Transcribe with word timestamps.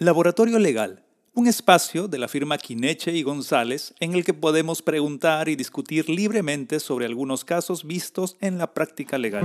Laboratorio 0.00 0.60
Legal, 0.60 1.02
un 1.34 1.48
espacio 1.48 2.06
de 2.06 2.18
la 2.18 2.28
firma 2.28 2.56
Quineche 2.56 3.10
y 3.10 3.24
González 3.24 3.94
en 3.98 4.14
el 4.14 4.24
que 4.24 4.32
podemos 4.32 4.80
preguntar 4.80 5.48
y 5.48 5.56
discutir 5.56 6.08
libremente 6.08 6.78
sobre 6.78 7.04
algunos 7.04 7.44
casos 7.44 7.82
vistos 7.82 8.36
en 8.40 8.58
la 8.58 8.72
práctica 8.72 9.18
legal. 9.18 9.42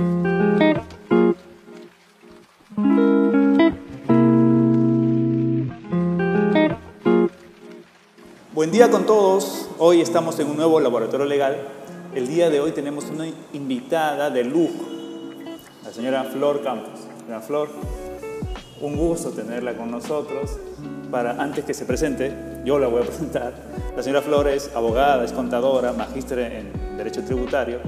Buen 8.52 8.70
día 8.70 8.92
con 8.92 9.06
todos. 9.06 9.68
Hoy 9.78 10.02
estamos 10.02 10.38
en 10.38 10.46
un 10.46 10.56
nuevo 10.56 10.78
laboratorio 10.78 11.26
legal. 11.26 11.66
El 12.14 12.28
día 12.28 12.48
de 12.48 12.60
hoy 12.60 12.70
tenemos 12.70 13.06
una 13.06 13.26
invitada 13.52 14.30
de 14.30 14.44
lujo, 14.44 14.86
la 15.82 15.92
señora 15.92 16.22
Flor 16.22 16.62
Campos. 16.62 17.00
Señora 17.18 17.40
Flor, 17.40 17.70
un 18.84 18.96
gusto 18.96 19.30
tenerla 19.30 19.74
con 19.74 19.90
nosotros. 19.90 20.58
Para, 21.10 21.42
antes 21.42 21.64
que 21.64 21.74
se 21.74 21.84
presente, 21.84 22.32
yo 22.64 22.78
la 22.78 22.88
voy 22.88 23.02
a 23.02 23.06
presentar. 23.06 23.54
La 23.96 24.02
señora 24.02 24.22
Flor 24.22 24.48
es 24.48 24.70
abogada, 24.74 25.24
es 25.24 25.32
contadora, 25.32 25.92
magíster 25.92 26.38
en 26.40 26.96
Derecho 26.96 27.22
Tributario 27.24 27.78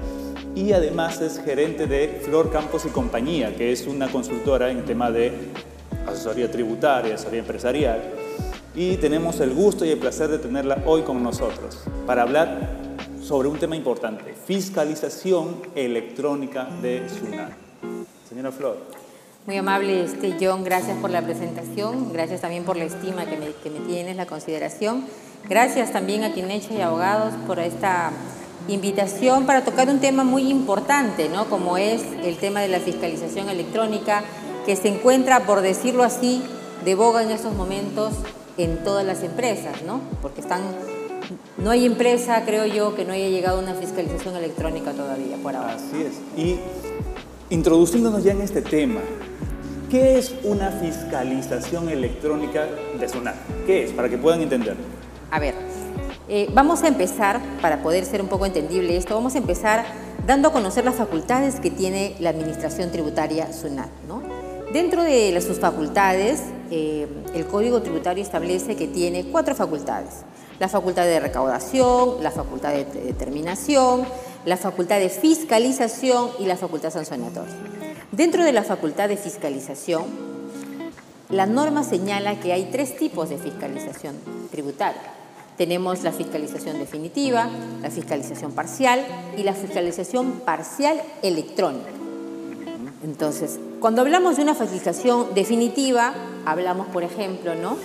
y 0.54 0.73
además 0.73 1.20
es 1.20 1.38
gerente 1.38 1.87
de 1.87 2.20
Flor 2.24 2.51
Campos 2.51 2.87
y 2.87 2.88
Compañía, 2.88 3.54
que 3.54 3.73
es 3.73 3.87
una 3.87 4.09
consultora 4.09 4.70
en 4.70 4.84
tema 4.84 5.10
de 5.10 5.32
asesoría 6.06 6.51
tributaria, 6.51 7.15
asesoría 7.15 7.40
empresarial. 7.40 8.01
Y 8.74 8.96
tenemos 8.96 9.40
el 9.40 9.52
gusto 9.52 9.84
y 9.84 9.90
el 9.90 9.98
placer 9.98 10.28
de 10.28 10.38
tenerla 10.38 10.82
hoy 10.87 11.02
con 11.02 11.23
nosotros 11.23 11.84
para 12.06 12.23
hablar 12.23 12.70
sobre 13.23 13.48
un 13.48 13.59
tema 13.59 13.76
importante, 13.76 14.34
fiscalización 14.46 15.62
electrónica 15.74 16.68
de 16.80 17.06
SUNAT. 17.09 17.52
Señora 18.28 18.52
Flor. 18.52 19.05
Muy 19.46 19.56
amable 19.59 20.02
este, 20.02 20.36
John, 20.41 20.64
gracias 20.64 20.98
por 20.98 21.10
la 21.10 21.23
presentación, 21.23 22.12
gracias 22.12 22.41
también 22.41 22.64
por 22.64 22.77
la 22.77 22.82
estima 22.82 23.27
que 23.27 23.37
me, 23.37 23.52
que 23.52 23.70
me 23.70 23.78
tienes, 23.87 24.16
la 24.16 24.27
consideración. 24.27 25.04
Gracias 25.48 25.92
también 25.92 26.24
a 26.24 26.34
Quineche 26.34 26.74
y 26.74 26.80
Abogados 26.80 27.32
por 27.46 27.60
esta 27.60 28.10
invitación 28.66 29.46
para 29.46 29.65
tocar 29.65 29.88
un 29.88 30.01
tema 30.01 30.24
muy 30.24 30.51
importante, 30.51 31.29
¿no? 31.29 31.48
como 31.48 31.79
es 31.79 32.02
el 32.24 32.38
tema 32.38 32.60
de 32.60 32.66
la 32.66 32.80
fiscalización 32.80 33.48
electrónica, 33.48 34.24
que 34.66 34.74
se 34.74 34.88
encuentra, 34.88 35.46
por 35.46 35.60
decirlo 35.60 36.02
así, 36.02 36.43
de 36.84 36.96
boga 36.96 37.23
en 37.23 37.30
estos 37.30 37.54
momentos 37.54 38.15
en 38.59 38.82
todas 38.82 39.06
las 39.06 39.23
empresas, 39.23 39.82
¿no? 39.87 40.01
porque 40.23 40.40
están, 40.40 40.62
no 41.56 41.71
hay 41.71 41.87
empresa, 41.87 42.43
creo 42.45 42.66
yo, 42.66 42.96
que 42.96 43.04
no 43.04 43.12
haya 43.12 43.28
llegado 43.28 43.60
a 43.60 43.62
una 43.62 43.74
fiscalización 43.74 44.34
electrónica 44.34 44.90
todavía 44.90 45.37
por 45.40 45.54
ahora. 45.54 45.74
Así 45.74 46.02
es. 46.02 46.15
Y 46.37 46.59
introduciéndonos 47.51 48.24
ya 48.24 48.32
en 48.32 48.40
este 48.40 48.60
tema, 48.60 49.01
¿Qué 49.90 50.18
es 50.18 50.34
una 50.42 50.73
fiscalización 50.73 51.88
electrónica 51.88 52.66
de 52.98 53.09
SUNAT? 53.09 53.37
¿Qué 53.66 53.84
es? 53.84 53.93
Para 53.93 54.09
que 54.09 54.18
puedan 54.18 54.40
entenderlo. 54.40 54.82
A 55.30 55.38
ver, 55.38 55.54
eh, 56.28 56.48
vamos 56.52 56.82
a 56.82 56.88
empezar, 56.88 57.40
para 57.62 57.84
poder 57.84 58.04
ser 58.04 58.20
un 58.20 58.26
poco 58.26 58.46
entendible 58.46 58.96
esto, 58.96 59.15
vamos 59.15 59.37
a 59.37 59.38
empezar 59.38 59.84
dando 60.26 60.48
a 60.48 60.52
conocer 60.52 60.84
las 60.84 60.96
facultades 60.96 61.60
que 61.60 61.70
tiene 61.70 62.16
la 62.18 62.30
Administración 62.30 62.90
Tributaria 62.90 63.52
SUNAT. 63.52 63.88
¿no? 64.09 64.22
Dentro 64.72 65.04
de 65.04 65.41
sus 65.41 65.60
facultades, 65.60 66.43
eh, 66.72 67.06
el 67.32 67.47
Código 67.47 67.81
Tributario 67.81 68.25
establece 68.25 68.75
que 68.75 68.88
tiene 68.88 69.26
cuatro 69.26 69.54
facultades. 69.54 70.25
La 70.59 70.69
facultad 70.69 71.04
de 71.04 71.21
recaudación, 71.21 72.25
la 72.25 72.32
facultad 72.32 72.72
de 72.72 72.87
determinación, 72.87 74.04
la 74.44 74.56
facultad 74.56 74.98
de 74.98 75.10
fiscalización 75.10 76.31
y 76.41 76.47
la 76.47 76.56
facultad 76.56 76.91
sancionatoria. 76.91 77.54
Dentro 78.12 78.44
de 78.44 78.53
la 78.53 78.62
facultad 78.62 79.09
de 79.09 79.16
fiscalización, 79.16 80.04
la 81.28 81.47
norma 81.47 81.82
señala 81.82 82.38
que 82.38 82.53
hay 82.53 82.69
tres 82.71 82.97
tipos 82.97 83.28
de 83.28 83.37
fiscalización 83.37 84.15
tributaria. 84.50 85.03
Tenemos 85.56 86.04
la 86.04 86.12
fiscalización 86.12 86.78
definitiva, 86.78 87.49
la 87.82 87.91
fiscalización 87.91 88.53
parcial 88.53 89.04
y 89.37 89.43
la 89.43 89.54
fiscalización 89.54 90.41
parcial 90.44 91.03
electrónica. 91.22 91.91
Entonces, 93.03 93.59
cuando 93.81 94.03
hablamos 94.03 94.37
de 94.37 94.43
una 94.43 94.55
fiscalización 94.55 95.34
definitiva, 95.34 96.15
hablamos, 96.44 96.87
por 96.88 97.03
ejemplo, 97.03 97.55
¿no? 97.56 97.77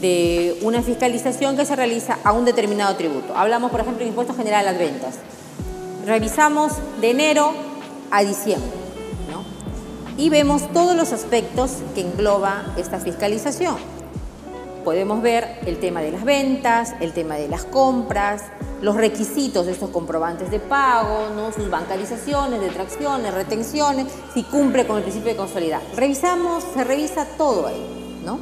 de 0.00 0.58
una 0.62 0.82
fiscalización 0.82 1.56
que 1.56 1.64
se 1.64 1.76
realiza 1.76 2.18
a 2.24 2.32
un 2.32 2.44
determinado 2.44 2.96
tributo. 2.96 3.36
Hablamos, 3.36 3.70
por 3.70 3.80
ejemplo, 3.80 4.02
de 4.02 4.08
impuesto 4.08 4.34
general 4.34 4.66
a 4.66 4.72
las 4.72 4.80
ventas. 4.80 5.16
Revisamos 6.06 6.72
de 7.00 7.10
enero 7.10 7.52
a 8.10 8.24
diciembre 8.24 8.79
y 10.20 10.28
vemos 10.28 10.70
todos 10.74 10.94
los 10.94 11.14
aspectos 11.14 11.78
que 11.94 12.02
engloba 12.02 12.74
esta 12.76 12.98
fiscalización. 12.98 13.76
Podemos 14.84 15.22
ver 15.22 15.60
el 15.64 15.78
tema 15.78 16.02
de 16.02 16.12
las 16.12 16.24
ventas, 16.24 16.94
el 17.00 17.14
tema 17.14 17.36
de 17.36 17.48
las 17.48 17.64
compras, 17.64 18.42
los 18.82 18.96
requisitos 18.96 19.64
de 19.64 19.72
estos 19.72 19.88
comprobantes 19.88 20.50
de 20.50 20.60
pago, 20.60 21.28
sus 21.56 21.70
bancarizaciones, 21.70 22.60
detracciones, 22.60 23.32
retenciones, 23.32 24.08
si 24.34 24.42
cumple 24.42 24.86
con 24.86 24.98
el 24.98 25.04
principio 25.04 25.30
de 25.30 25.36
consolidad. 25.38 25.80
Revisamos, 25.96 26.64
se 26.74 26.84
revisa 26.84 27.24
todo 27.38 27.66
ahí, 27.66 28.20
¿no? 28.22 28.40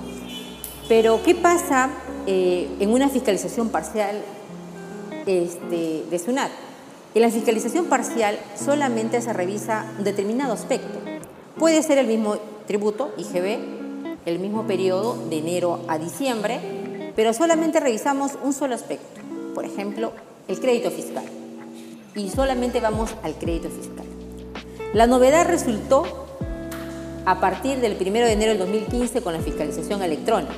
Pero, 0.89 1.23
¿qué 1.23 1.37
pasa 1.37 1.91
eh, 2.27 2.69
en 2.81 2.93
una 2.93 3.09
fiscalización 3.09 3.69
parcial 3.69 4.21
este, 5.27 6.05
de 6.11 6.19
SUNAT? 6.19 6.51
En 7.15 7.23
la 7.23 7.31
fiscalización 7.31 7.87
parcial 7.87 8.39
solamente 8.57 9.21
se 9.21 9.33
revisa 9.33 9.87
un 9.97 10.05
determinado 10.05 10.53
aspecto. 10.53 10.98
Puede 11.59 11.83
ser 11.83 11.99
el 11.99 12.07
mismo 12.07 12.37
tributo, 12.69 13.13
IGB, 13.17 13.59
el 14.27 14.39
mismo 14.39 14.69
periodo 14.69 15.19
de 15.29 15.39
enero 15.39 15.81
a 15.89 15.99
diciembre, 15.99 16.61
pero 17.17 17.33
solamente 17.33 17.81
revisamos 17.81 18.39
un 18.45 18.53
solo 18.53 18.77
aspecto, 18.77 19.21
por 19.57 19.65
ejemplo, 19.65 20.13
el 20.47 20.61
crédito 20.61 20.93
fiscal. 20.93 21.25
Y 22.15 22.31
solamente 22.31 22.81
vamos 22.81 23.11
al 23.25 23.35
crédito 23.35 23.71
fiscal. 23.71 24.07
La 24.95 25.09
novedad 25.09 25.49
resultó 25.49 26.05
a 27.25 27.41
partir 27.41 27.81
del 27.81 27.97
1 28.01 28.13
de 28.13 28.33
enero 28.33 28.51
del 28.51 28.59
2015 28.61 29.21
con 29.23 29.33
la 29.33 29.41
fiscalización 29.41 30.01
electrónica. 30.03 30.55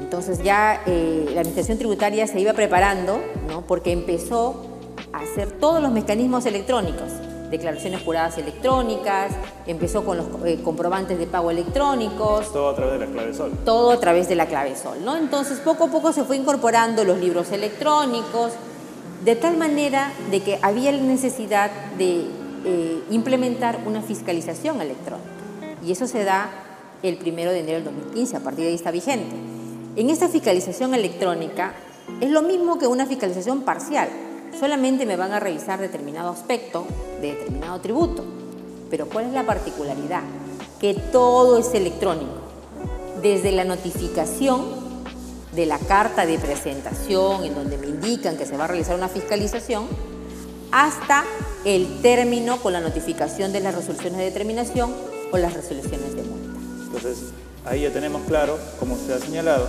Entonces 0.00 0.42
ya 0.42 0.82
eh, 0.86 1.26
la 1.34 1.42
Administración 1.42 1.78
Tributaria 1.78 2.26
se 2.26 2.40
iba 2.40 2.52
preparando, 2.52 3.20
¿no? 3.46 3.64
porque 3.64 3.92
empezó 3.92 4.66
a 5.12 5.20
hacer 5.20 5.52
todos 5.52 5.80
los 5.80 5.92
mecanismos 5.92 6.46
electrónicos 6.46 7.12
declaraciones 7.50 8.02
juradas 8.02 8.38
electrónicas, 8.38 9.32
empezó 9.66 10.04
con 10.04 10.16
los 10.16 10.26
eh, 10.44 10.60
comprobantes 10.62 11.18
de 11.18 11.26
pago 11.26 11.50
electrónicos. 11.50 12.52
Todo 12.52 12.70
a 12.70 12.76
través 12.76 12.98
de 12.98 13.06
la 13.06 13.12
clave 13.12 13.34
sol. 13.34 13.52
Todo 13.64 13.90
a 13.90 14.00
través 14.00 14.28
de 14.28 14.34
la 14.36 14.46
clave 14.46 14.76
sol, 14.76 14.98
¿no? 15.04 15.16
Entonces 15.16 15.58
poco 15.58 15.84
a 15.84 15.88
poco 15.88 16.12
se 16.12 16.24
fue 16.24 16.36
incorporando 16.36 17.04
los 17.04 17.18
libros 17.18 17.50
electrónicos, 17.50 18.52
de 19.24 19.36
tal 19.36 19.56
manera 19.56 20.12
de 20.30 20.40
que 20.40 20.58
había 20.62 20.92
la 20.92 21.02
necesidad 21.02 21.70
de 21.98 22.24
eh, 22.64 23.02
implementar 23.10 23.80
una 23.84 24.00
fiscalización 24.00 24.80
electrónica. 24.80 25.28
Y 25.84 25.92
eso 25.92 26.06
se 26.06 26.24
da 26.24 26.50
el 27.02 27.16
primero 27.16 27.50
de 27.50 27.60
enero 27.60 27.76
del 27.76 27.84
2015, 27.84 28.36
a 28.36 28.40
partir 28.40 28.64
de 28.64 28.68
ahí 28.70 28.74
está 28.74 28.90
vigente. 28.90 29.34
En 29.96 30.08
esta 30.08 30.28
fiscalización 30.28 30.94
electrónica 30.94 31.74
es 32.20 32.30
lo 32.30 32.42
mismo 32.42 32.78
que 32.78 32.86
una 32.86 33.06
fiscalización 33.06 33.62
parcial 33.62 34.08
solamente 34.58 35.06
me 35.06 35.16
van 35.16 35.32
a 35.32 35.40
revisar 35.40 35.80
determinado 35.80 36.30
aspecto 36.30 36.86
de 37.20 37.34
determinado 37.34 37.80
tributo. 37.80 38.24
Pero 38.90 39.08
¿cuál 39.08 39.26
es 39.26 39.32
la 39.32 39.44
particularidad? 39.44 40.22
Que 40.80 40.94
todo 40.94 41.58
es 41.58 41.72
electrónico. 41.74 42.32
Desde 43.22 43.52
la 43.52 43.64
notificación 43.64 44.80
de 45.52 45.66
la 45.66 45.78
carta 45.78 46.26
de 46.26 46.38
presentación 46.38 47.44
en 47.44 47.54
donde 47.54 47.76
me 47.76 47.86
indican 47.86 48.36
que 48.36 48.46
se 48.46 48.56
va 48.56 48.64
a 48.64 48.68
realizar 48.68 48.96
una 48.96 49.08
fiscalización, 49.08 49.86
hasta 50.72 51.24
el 51.64 52.00
término 52.00 52.58
con 52.58 52.72
la 52.72 52.80
notificación 52.80 53.52
de 53.52 53.60
las 53.60 53.74
resoluciones 53.74 54.18
de 54.18 54.24
determinación 54.24 54.94
o 55.32 55.38
las 55.38 55.54
resoluciones 55.54 56.14
de 56.14 56.22
multa. 56.22 56.60
Entonces, 56.86 57.32
ahí 57.64 57.82
ya 57.82 57.90
tenemos 57.90 58.22
claro, 58.26 58.58
como 58.78 58.94
usted 58.94 59.14
ha 59.14 59.18
señalado, 59.18 59.68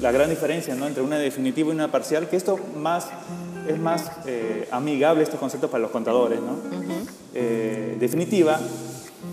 la 0.00 0.12
gran 0.12 0.28
diferencia 0.28 0.74
¿no? 0.74 0.86
entre 0.86 1.02
una 1.02 1.18
definitiva 1.18 1.68
y 1.70 1.72
una 1.72 1.90
parcial, 1.90 2.28
que 2.28 2.36
esto 2.36 2.58
más 2.76 3.06
es 3.66 3.78
más 3.78 4.10
eh, 4.26 4.68
amigable 4.70 5.22
estos 5.22 5.40
conceptos 5.40 5.70
para 5.70 5.82
los 5.82 5.90
contadores. 5.90 6.40
¿no? 6.40 6.56
Eh, 7.34 7.96
definitiva, 7.98 8.60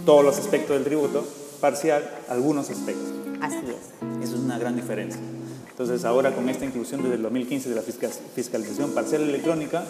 todos 0.06 0.24
los 0.24 0.38
aspectos 0.38 0.76
del 0.76 0.84
tributo, 0.84 1.26
parcial, 1.60 2.10
algunos 2.30 2.70
aspectos. 2.70 3.12
Así 3.42 3.58
es. 3.68 4.24
Eso 4.24 4.36
es 4.36 4.42
una 4.42 4.58
gran 4.58 4.76
diferencia. 4.76 5.22
Entonces 5.70 6.06
ahora 6.06 6.34
con 6.34 6.48
esta 6.50 6.66
inclusión 6.66 7.02
desde 7.02 7.16
el 7.16 7.24
2015 7.24 7.70
de 7.70 7.76
la 7.76 7.82
fiscalización 7.82 8.92
parcial 8.92 9.24
electrónica, 9.24 9.84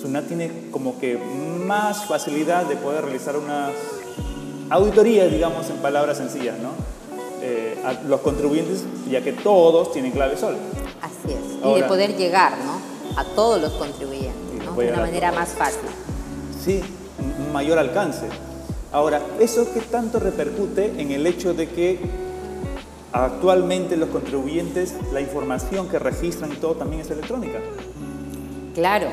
SUNAT 0.00 0.26
tiene 0.26 0.50
como 0.70 0.98
que 0.98 1.16
más 1.66 2.06
facilidad 2.06 2.66
de 2.66 2.76
poder 2.76 3.04
realizar 3.04 3.36
una 3.36 3.70
auditoría, 4.70 5.28
digamos, 5.28 5.68
en 5.70 5.76
palabras 5.76 6.18
sencillas, 6.18 6.58
¿no? 6.58 6.70
Eh, 7.40 7.80
a 7.84 7.92
los 8.08 8.20
contribuyentes, 8.20 8.84
ya 9.08 9.22
que 9.22 9.32
todos 9.32 9.92
tienen 9.92 10.12
clave 10.12 10.36
sol. 10.36 10.56
Así 11.00 11.32
es. 11.32 11.38
y 11.64 11.80
de 11.80 11.84
poder 11.84 12.16
llegar, 12.16 12.56
¿no? 12.64 12.71
A 13.16 13.24
todos 13.24 13.60
los 13.60 13.72
contribuyentes, 13.72 14.76
de 14.76 14.92
una 14.92 15.00
manera 15.00 15.32
más 15.32 15.50
fácil. 15.50 15.88
Sí, 16.62 16.80
mayor 17.52 17.78
alcance. 17.78 18.26
Ahora, 18.92 19.22
¿eso 19.40 19.66
qué 19.72 19.80
tanto 19.80 20.18
repercute 20.18 21.00
en 21.00 21.12
el 21.12 21.26
hecho 21.26 21.54
de 21.54 21.68
que 21.68 21.98
actualmente 23.12 23.96
los 23.96 24.08
contribuyentes, 24.08 24.94
la 25.12 25.20
información 25.20 25.88
que 25.88 25.98
registran 25.98 26.52
y 26.52 26.56
todo 26.56 26.74
también 26.74 27.02
es 27.02 27.10
electrónica. 27.10 27.60
Claro, 28.74 29.08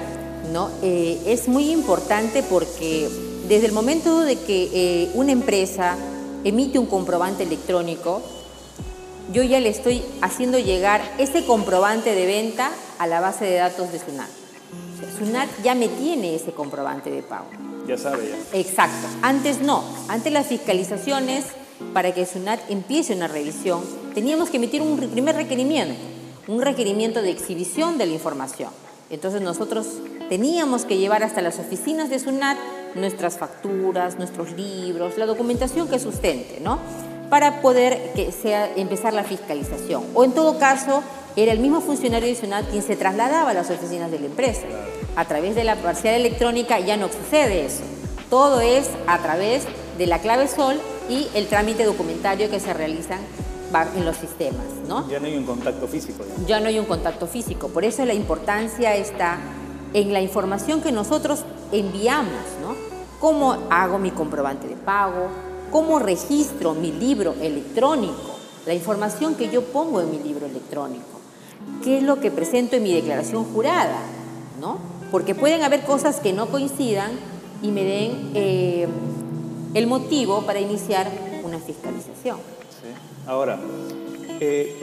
¿no? 0.53 0.69
Eh, 0.81 1.21
es 1.25 1.47
muy 1.47 1.71
importante 1.71 2.43
porque 2.43 3.09
desde 3.47 3.67
el 3.67 3.73
momento 3.73 4.21
de 4.21 4.37
que 4.37 4.69
eh, 4.73 5.11
una 5.15 5.31
empresa 5.31 5.97
emite 6.43 6.79
un 6.79 6.85
comprobante 6.85 7.43
electrónico, 7.43 8.21
yo 9.31 9.43
ya 9.43 9.59
le 9.59 9.69
estoy 9.69 10.01
haciendo 10.21 10.59
llegar 10.59 11.01
ese 11.17 11.45
comprobante 11.45 12.15
de 12.15 12.25
venta 12.25 12.71
a 12.97 13.07
la 13.07 13.19
base 13.19 13.45
de 13.45 13.55
datos 13.55 13.91
de 13.91 13.99
SUNAT. 13.99 14.29
SUNAT 15.17 15.49
ya 15.63 15.75
me 15.75 15.87
tiene 15.87 16.35
ese 16.35 16.51
comprobante 16.51 17.09
de 17.11 17.21
pago. 17.21 17.47
Ya 17.87 17.97
sabe 17.97 18.29
ya. 18.29 18.59
Exacto. 18.59 19.07
Antes 19.21 19.61
no. 19.61 19.83
Antes 20.07 20.33
las 20.33 20.47
fiscalizaciones, 20.47 21.45
para 21.93 22.13
que 22.13 22.25
SUNAT 22.25 22.59
empiece 22.69 23.15
una 23.15 23.27
revisión, 23.27 23.83
teníamos 24.13 24.49
que 24.49 24.57
emitir 24.57 24.81
un 24.81 24.97
primer 24.97 25.35
requerimiento, 25.35 25.95
un 26.47 26.61
requerimiento 26.61 27.21
de 27.21 27.31
exhibición 27.31 27.97
de 27.97 28.07
la 28.07 28.13
información. 28.13 28.71
Entonces 29.09 29.41
nosotros 29.41 29.87
teníamos 30.29 30.85
que 30.85 30.97
llevar 30.97 31.23
hasta 31.23 31.41
las 31.41 31.59
oficinas 31.59 32.09
de 32.09 32.19
SUNAT 32.19 32.57
nuestras 32.95 33.37
facturas, 33.37 34.17
nuestros 34.17 34.51
libros, 34.53 35.17
la 35.17 35.25
documentación 35.25 35.87
que 35.87 35.99
sustente, 35.99 36.59
¿no? 36.61 36.79
Para 37.29 37.61
poder 37.61 38.13
que 38.15 38.31
sea, 38.31 38.71
empezar 38.75 39.13
la 39.13 39.23
fiscalización. 39.23 40.03
O 40.13 40.23
en 40.23 40.31
todo 40.31 40.57
caso, 40.57 41.03
era 41.35 41.51
el 41.51 41.59
mismo 41.59 41.81
funcionario 41.81 42.33
SUNAT 42.35 42.69
quien 42.69 42.83
se 42.83 42.95
trasladaba 42.95 43.51
a 43.51 43.53
las 43.53 43.69
oficinas 43.69 44.11
de 44.11 44.19
la 44.19 44.25
empresa. 44.25 44.65
A 45.15 45.25
través 45.25 45.55
de 45.55 45.63
la 45.63 45.75
parcial 45.75 46.15
electrónica 46.15 46.79
ya 46.79 46.97
no 46.97 47.07
sucede 47.07 47.65
eso. 47.65 47.83
Todo 48.29 48.61
es 48.61 48.89
a 49.07 49.19
través 49.19 49.63
de 49.97 50.07
la 50.07 50.19
clave 50.19 50.47
SOL 50.47 50.79
y 51.09 51.27
el 51.33 51.47
trámite 51.47 51.83
documentario 51.85 52.49
que 52.49 52.59
se 52.59 52.73
realizan 52.73 53.19
en 53.95 54.05
los 54.05 54.17
sistemas, 54.17 54.65
¿no? 54.87 55.07
Ya 55.07 55.19
no 55.19 55.27
hay 55.27 55.37
un 55.37 55.45
contacto 55.45 55.87
físico. 55.87 56.23
Ya. 56.41 56.47
ya 56.47 56.59
no 56.59 56.67
hay 56.67 56.79
un 56.79 56.85
contacto 56.85 57.27
físico. 57.27 57.67
Por 57.67 57.85
eso 57.85 58.03
la 58.05 58.13
importancia 58.13 58.95
está 58.95 59.37
en 59.93 60.13
la 60.13 60.21
información 60.21 60.81
que 60.81 60.91
nosotros 60.91 61.43
enviamos, 61.71 62.33
¿no? 62.61 62.75
¿Cómo 63.19 63.57
hago 63.69 63.99
mi 63.99 64.11
comprobante 64.11 64.67
de 64.67 64.75
pago? 64.75 65.27
¿Cómo 65.71 65.99
registro 65.99 66.73
mi 66.73 66.91
libro 66.91 67.35
electrónico? 67.41 68.37
La 68.65 68.73
información 68.73 69.35
que 69.35 69.49
yo 69.49 69.63
pongo 69.63 70.01
en 70.01 70.11
mi 70.11 70.19
libro 70.19 70.45
electrónico. 70.45 71.19
¿Qué 71.83 71.97
es 71.97 72.03
lo 72.03 72.19
que 72.19 72.31
presento 72.31 72.75
en 72.75 72.83
mi 72.83 72.93
declaración 72.93 73.45
jurada? 73.45 73.99
¿No? 74.59 74.77
Porque 75.11 75.35
pueden 75.35 75.63
haber 75.63 75.83
cosas 75.83 76.19
que 76.19 76.33
no 76.33 76.47
coincidan 76.47 77.11
y 77.61 77.71
me 77.71 77.83
den 77.83 78.31
eh, 78.33 78.87
el 79.73 79.87
motivo 79.87 80.41
para 80.45 80.59
iniciar 80.59 81.09
una 81.43 81.59
fiscalización. 81.59 82.37
Ahora, 83.27 83.59
eh, 84.39 84.75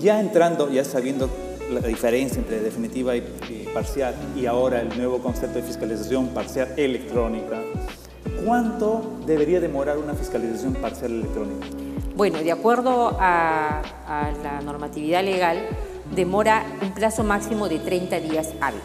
ya 0.00 0.20
entrando, 0.20 0.70
ya 0.70 0.84
sabiendo 0.84 1.28
la 1.70 1.80
diferencia 1.80 2.38
entre 2.38 2.60
definitiva 2.60 3.16
y, 3.16 3.22
parcial 3.72 4.14
y 4.36 4.46
ahora 4.46 4.80
el 4.80 4.96
nuevo 4.96 5.18
concepto 5.18 5.58
de 5.58 5.64
fiscalización 5.64 6.28
parcial 6.28 6.72
electrónica, 6.76 7.60
¿cuánto 8.44 9.02
debería 9.26 9.60
demorar 9.60 9.98
una 9.98 10.14
fiscalización 10.14 10.74
parcial 10.74 11.12
electrónica? 11.12 11.66
Bueno, 12.14 12.38
de 12.38 12.52
acuerdo 12.52 13.16
a, 13.18 13.82
la 14.42 14.60
normatividad 14.60 15.24
legal, 15.24 15.58
demora 16.14 16.64
un 16.82 16.92
plazo 16.92 17.24
máximo 17.24 17.68
de 17.68 17.78
30 17.78 18.20
días 18.20 18.50
hábiles. 18.60 18.84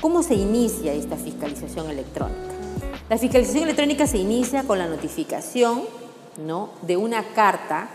¿Cómo 0.00 0.22
se 0.22 0.34
inicia 0.34 0.92
esta 0.94 1.16
fiscalización 1.16 1.90
electrónica? 1.90 2.40
La 3.08 3.18
fiscalización 3.18 3.64
electrónica 3.64 4.06
se 4.06 4.18
inicia 4.18 4.62
con 4.62 4.78
la 4.78 4.86
notificación 4.86 5.82
¿no? 6.44 6.70
de 6.82 6.96
una 6.96 7.22
carta 7.34 7.88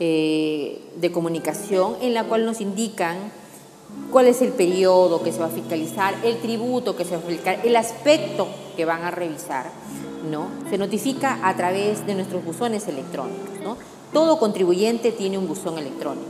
eh, 0.00 0.80
de 0.96 1.12
comunicación 1.12 1.96
en 2.00 2.14
la 2.14 2.24
cual 2.24 2.46
nos 2.46 2.60
indican 2.60 3.16
cuál 4.10 4.26
es 4.26 4.42
el 4.42 4.52
periodo 4.52 5.22
que 5.22 5.32
se 5.32 5.40
va 5.40 5.46
a 5.46 5.50
fiscalizar, 5.50 6.14
el 6.24 6.38
tributo 6.38 6.96
que 6.96 7.04
se 7.04 7.16
va 7.16 7.18
a 7.18 7.26
fiscalizar, 7.26 7.66
el 7.66 7.76
aspecto 7.76 8.48
que 8.76 8.84
van 8.84 9.02
a 9.02 9.10
revisar, 9.10 9.66
¿no? 10.30 10.48
Se 10.70 10.78
notifica 10.78 11.38
a 11.42 11.54
través 11.56 12.06
de 12.06 12.14
nuestros 12.14 12.44
buzones 12.44 12.88
electrónicos. 12.88 13.78
Todo 14.12 14.38
contribuyente 14.38 15.12
tiene 15.12 15.38
un 15.38 15.48
buzón 15.48 15.78
electrónico 15.78 16.26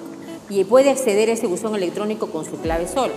y 0.49 0.65
puede 0.65 0.91
acceder 0.91 1.29
a 1.29 1.33
ese 1.33 1.47
buzón 1.47 1.75
electrónico 1.75 2.29
con 2.29 2.45
su 2.45 2.59
clave 2.59 2.89
SOL. 2.89 3.11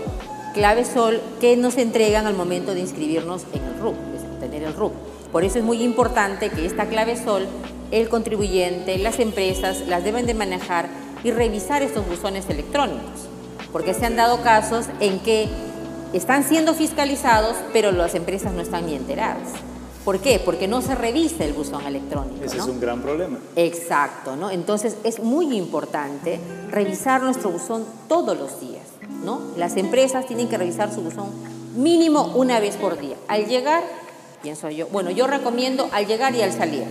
Clave 0.54 0.86
SOL 0.86 1.22
que 1.40 1.56
nos 1.56 1.78
entregan 1.78 2.26
al 2.26 2.36
momento 2.36 2.74
de 2.74 2.82
inscribirnos 2.82 3.44
en 3.54 3.64
el 3.64 3.80
RUP, 3.80 3.96
de 3.96 4.48
tener 4.48 4.64
el 4.64 4.74
RUP. 4.74 4.94
Por 5.32 5.44
eso 5.44 5.60
es 5.60 5.64
muy 5.64 5.82
importante 5.84 6.50
que 6.50 6.66
esta 6.66 6.88
clave 6.88 7.16
SOL 7.16 7.48
el 7.92 8.10
contribuyente, 8.10 8.98
las 8.98 9.20
empresas 9.20 9.88
las 9.88 10.04
deben 10.04 10.26
de 10.26 10.34
manejar 10.34 10.90
y 11.24 11.32
revisar 11.32 11.84
estos 11.84 12.08
buzones 12.08 12.50
electrónicos, 12.50 13.28
porque 13.72 13.94
se 13.94 14.06
han 14.06 14.16
dado 14.16 14.42
casos 14.42 14.88
en 15.00 15.20
que 15.20 15.48
están 16.14 16.44
siendo 16.44 16.74
fiscalizados, 16.74 17.56
pero 17.74 17.92
las 17.92 18.16
empresas 18.16 18.54
no 18.54 18.62
están 18.62 18.86
ni 18.86 18.96
enteradas. 18.96 19.50
¿Por 20.08 20.22
qué? 20.22 20.40
Porque 20.40 20.70
no 20.70 20.82
se 20.82 20.96
revisa 20.96 21.44
el 21.44 21.52
buzón 21.52 21.86
electrónico. 21.86 22.42
Ese 22.42 22.60
es 22.60 22.64
un 22.64 22.80
gran 22.80 23.02
problema. 23.02 23.40
Exacto, 23.58 24.38
¿no? 24.38 24.50
Entonces 24.50 24.96
es 25.04 25.20
muy 25.20 25.54
importante 25.58 26.40
revisar 26.72 27.22
nuestro 27.22 27.50
buzón 27.50 27.84
todos 28.08 28.40
los 28.40 28.62
días, 28.62 28.86
¿no? 29.26 29.42
Las 29.58 29.76
empresas 29.76 30.26
tienen 30.26 30.48
que 30.48 30.58
revisar 30.58 30.94
su 30.94 31.02
buzón 31.02 31.28
mínimo 31.76 32.32
una 32.36 32.62
vez 32.62 32.78
por 32.78 32.98
día. 32.98 33.18
Al 33.28 33.48
llegar, 33.48 33.84
pienso 34.42 34.70
yo, 34.70 34.88
bueno, 34.88 35.12
yo 35.12 35.28
recomiendo 35.28 35.90
al 35.92 36.08
llegar 36.08 36.34
y 36.36 36.42
al 36.42 36.54
salir 36.54 36.86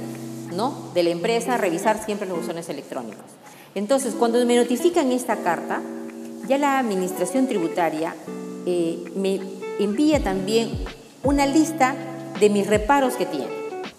de 0.92 1.02
la 1.02 1.08
empresa, 1.08 1.56
revisar 1.56 2.04
siempre 2.04 2.28
los 2.28 2.40
buzones 2.40 2.68
electrónicos. 2.68 3.24
Entonces, 3.74 4.12
cuando 4.12 4.44
me 4.44 4.56
notifican 4.56 5.10
esta 5.10 5.36
carta, 5.36 5.80
ya 6.46 6.58
la 6.58 6.78
administración 6.78 7.46
tributaria 7.46 8.14
eh, 8.66 9.02
me 9.16 9.40
envía 9.78 10.22
también 10.22 10.70
una 11.22 11.46
lista 11.46 11.94
de 12.41 12.50
mis 12.50 12.67
reparos 12.67 13.15
que 13.15 13.27
tiene, 13.27 13.49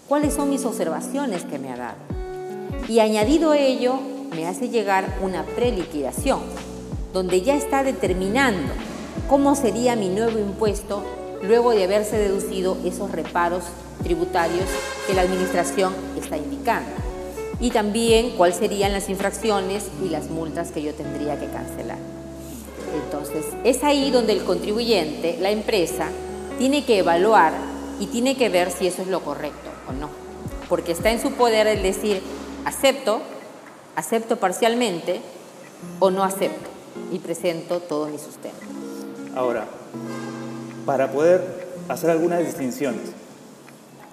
cuáles 0.08 0.34
son 0.34 0.50
mis 0.50 0.64
observaciones 0.64 1.44
que 1.44 1.58
me 1.58 1.72
ha 1.72 1.76
dado. 1.76 1.96
Y 2.88 3.00
añadido 3.00 3.54
ello, 3.54 3.98
me 4.34 4.46
hace 4.46 4.68
llegar 4.68 5.18
una 5.22 5.44
preliquidación, 5.44 6.40
donde 7.12 7.42
ya 7.42 7.56
está 7.56 7.82
determinando 7.82 8.72
cómo 9.28 9.54
sería 9.54 9.96
mi 9.96 10.08
nuevo 10.08 10.38
impuesto 10.38 11.02
luego 11.42 11.72
de 11.72 11.84
haberse 11.84 12.16
deducido 12.16 12.76
esos 12.84 13.10
reparos 13.12 13.64
tributarios 14.02 14.64
que 15.06 15.14
la 15.14 15.22
Administración 15.22 15.92
está 16.20 16.36
indicando. 16.36 16.90
Y 17.60 17.70
también 17.70 18.30
cuáles 18.36 18.56
serían 18.56 18.92
las 18.92 19.08
infracciones 19.08 19.86
y 20.04 20.10
las 20.10 20.30
multas 20.30 20.70
que 20.70 20.82
yo 20.82 20.94
tendría 20.94 21.38
que 21.40 21.46
cancelar. 21.46 21.98
Entonces, 23.04 23.44
es 23.64 23.82
ahí 23.82 24.10
donde 24.10 24.32
el 24.32 24.44
contribuyente, 24.44 25.36
la 25.40 25.50
empresa, 25.50 26.06
tiene 26.58 26.84
que 26.84 26.98
evaluar 26.98 27.52
y 27.98 28.06
tiene 28.06 28.36
que 28.36 28.48
ver 28.48 28.70
si 28.70 28.86
eso 28.86 29.02
es 29.02 29.08
lo 29.08 29.20
correcto 29.20 29.70
o 29.88 29.92
no. 29.92 30.10
Porque 30.68 30.92
está 30.92 31.10
en 31.10 31.20
su 31.20 31.32
poder 31.32 31.66
el 31.66 31.82
decir, 31.82 32.22
acepto, 32.64 33.20
acepto 33.96 34.36
parcialmente 34.36 35.20
o 35.98 36.10
no 36.10 36.24
acepto 36.24 36.68
y 37.12 37.18
presento 37.18 37.80
todo 37.80 38.06
mi 38.06 38.18
sustento. 38.18 38.58
Ahora, 39.34 39.66
para 40.84 41.10
poder 41.10 41.68
hacer 41.88 42.10
algunas 42.10 42.40
distinciones, 42.44 43.12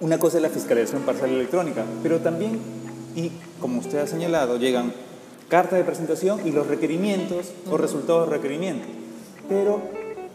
una 0.00 0.18
cosa 0.18 0.38
es 0.38 0.42
la 0.42 0.50
fiscalización 0.50 1.02
parcial 1.02 1.30
electrónica, 1.30 1.84
pero 2.02 2.20
también, 2.20 2.60
y 3.14 3.32
como 3.60 3.80
usted 3.80 3.98
ha 3.98 4.06
señalado, 4.06 4.58
llegan 4.58 4.92
cartas 5.48 5.78
de 5.78 5.84
presentación 5.84 6.46
y 6.46 6.50
los 6.50 6.66
requerimientos 6.66 7.52
o 7.70 7.76
resultados 7.76 8.28
de 8.28 8.36
requerimientos. 8.36 8.88
Pero 9.48 9.80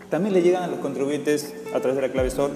también 0.10 0.34
le 0.34 0.42
llegan 0.42 0.64
a 0.64 0.68
los 0.68 0.80
contribuyentes 0.80 1.54
a 1.76 1.80
través 1.80 1.96
de 1.96 2.02
la 2.02 2.12
clave 2.12 2.32
SOR 2.32 2.52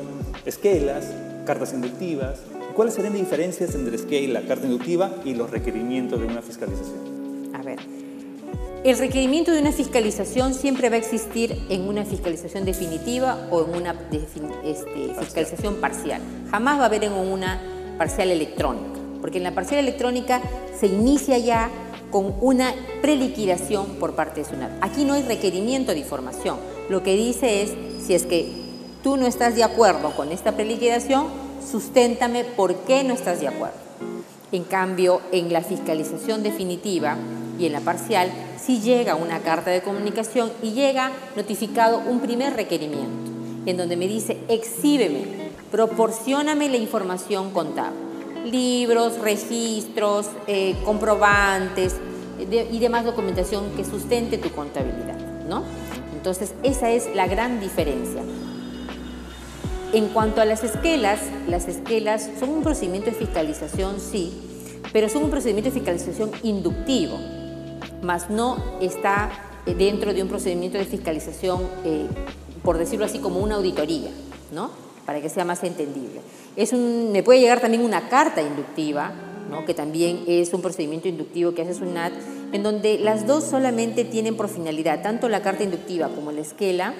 esquelas, 0.46 1.06
cartas 1.46 1.74
inductivas. 1.74 2.40
¿Cuáles 2.76 2.94
serían 2.94 3.14
las 3.14 3.22
diferencias 3.22 3.74
entre 3.76 3.96
esquela, 3.96 4.42
la 4.42 4.48
carta 4.48 4.66
inductiva 4.66 5.12
y 5.24 5.34
los 5.34 5.50
requerimientos 5.50 6.20
de 6.20 6.28
una 6.28 6.42
fiscalización? 6.42 7.52
A 7.54 7.62
ver, 7.62 7.80
el 8.84 8.98
requerimiento 8.98 9.52
de 9.52 9.62
una 9.62 9.72
fiscalización 9.72 10.54
siempre 10.54 10.90
va 10.90 10.96
a 10.96 11.00
existir 11.00 11.58
en 11.70 11.88
una 11.88 12.06
fiscalización 12.06 12.66
definitiva 12.66 13.48
o 13.50 13.64
en 13.66 13.76
una 13.76 13.96
este, 14.64 15.16
fiscalización 15.20 15.76
parcial. 15.76 16.22
Jamás 16.52 16.78
va 16.80 16.84
a 16.84 16.86
haber 16.86 17.06
en 17.06 17.14
una 17.14 17.60
parcial 17.98 18.30
electrónica, 18.30 19.00
porque 19.22 19.38
en 19.38 19.44
la 19.44 19.56
parcial 19.56 19.80
electrónica 19.80 20.42
se 20.78 20.88
inicia 20.88 21.38
ya 21.38 21.72
con 22.12 22.36
una 22.42 22.76
preliquidación 23.02 23.96
por 23.96 24.14
parte 24.14 24.42
de 24.42 24.50
SUNAT. 24.50 24.72
Aquí 24.82 25.04
no 25.04 25.14
hay 25.14 25.24
requerimiento 25.24 25.92
de 25.94 26.00
información. 26.00 26.58
Lo 26.90 27.02
que 27.02 27.16
dice 27.16 27.64
es, 27.64 27.74
si 28.06 28.14
es 28.14 28.26
que 28.26 28.65
tú 29.06 29.18
no 29.18 29.28
estás 29.28 29.54
de 29.54 29.64
acuerdo 29.64 30.16
con 30.16 30.32
esta 30.32 30.54
preliquidación, 30.54 31.28
susténtame 31.64 32.44
por 32.44 32.74
qué 32.86 33.04
no 33.04 33.14
estás 33.14 33.40
de 33.40 33.48
acuerdo. 33.48 33.78
En 34.52 34.64
cambio, 34.64 35.22
en 35.32 35.54
la 35.54 35.62
fiscalización 35.62 36.42
definitiva 36.42 37.16
y 37.60 37.68
en 37.68 37.74
la 37.74 37.82
parcial, 37.82 38.32
si 38.60 38.82
llega 38.82 39.14
una 39.14 39.42
carta 39.42 39.70
de 39.70 39.84
comunicación 39.84 40.52
y 40.64 40.72
llega 40.72 41.12
notificado 41.36 42.00
un 42.00 42.20
primer 42.20 42.56
requerimiento, 42.56 43.32
en 43.68 43.78
donde 43.78 43.96
me 43.96 44.08
dice, 44.08 44.40
exhíbeme, 44.48 45.52
proporcioname 45.70 46.68
la 46.68 46.78
información 46.78 47.52
contable, 47.52 48.00
libros, 48.44 49.20
registros, 49.20 50.32
eh, 50.48 50.76
comprobantes, 50.84 51.96
y 52.40 52.80
demás 52.80 53.06
documentación 53.06 53.70
que 53.78 53.86
sustente 53.86 54.40
tu 54.40 54.50
contabilidad, 54.50 55.20
¿no? 55.48 55.62
Entonces, 56.16 56.56
esa 56.64 56.90
es 56.90 57.16
la 57.16 57.28
gran 57.28 57.60
diferencia. 57.60 58.24
En 59.96 60.10
cuanto 60.10 60.42
a 60.42 60.46
las 60.46 60.62
esquelas, 60.66 61.22
las 61.48 61.70
esquelas 61.70 62.30
son 62.38 62.50
un 62.50 62.64
procedimiento 62.64 63.12
de 63.12 63.16
fiscalización, 63.16 64.02
sí, 64.02 64.34
pero 64.92 65.08
son 65.08 65.24
un 65.24 65.30
procedimiento 65.30 65.70
de 65.70 65.74
fiscalización 65.74 66.32
inductivo, 66.44 67.18
más 68.02 68.30
no 68.30 68.62
está 68.82 69.32
dentro 69.66 70.14
de 70.14 70.22
un 70.22 70.28
procedimiento 70.28 70.78
de 70.78 70.84
fiscalización, 70.84 71.62
eh, 71.86 72.08
por 72.62 72.78
decirlo 72.78 73.06
así, 73.06 73.20
como 73.20 73.40
una 73.40 73.56
auditoría, 73.56 74.10
¿no? 74.52 74.70
Para 75.06 75.22
que 75.22 75.30
sea 75.30 75.46
más 75.46 75.64
entendible. 75.64 76.20
Me 77.14 77.24
puede 77.24 77.40
llegar 77.40 77.62
también 77.62 77.82
una 77.82 78.10
carta 78.10 78.42
inductiva, 78.42 79.14
¿no? 79.50 79.64
que 79.66 79.74
también 79.74 80.26
es 80.28 80.54
un 80.54 80.62
procedimiento 80.62 81.08
inductivo 81.08 81.54
que 81.54 81.62
hace 81.62 81.74
SUNAT, 81.74 82.12
en 82.52 82.64
donde 82.64 83.00
las 83.00 83.28
dos 83.28 83.46
solamente 83.46 84.04
tienen 84.04 84.36
por 84.36 84.50
finalidad, 84.50 85.02
tanto 85.02 85.30
la 85.30 85.42
carta 85.42 85.64
inductiva 85.64 86.10
como 86.10 86.34
la 86.34 86.42
esquela, 86.42 86.94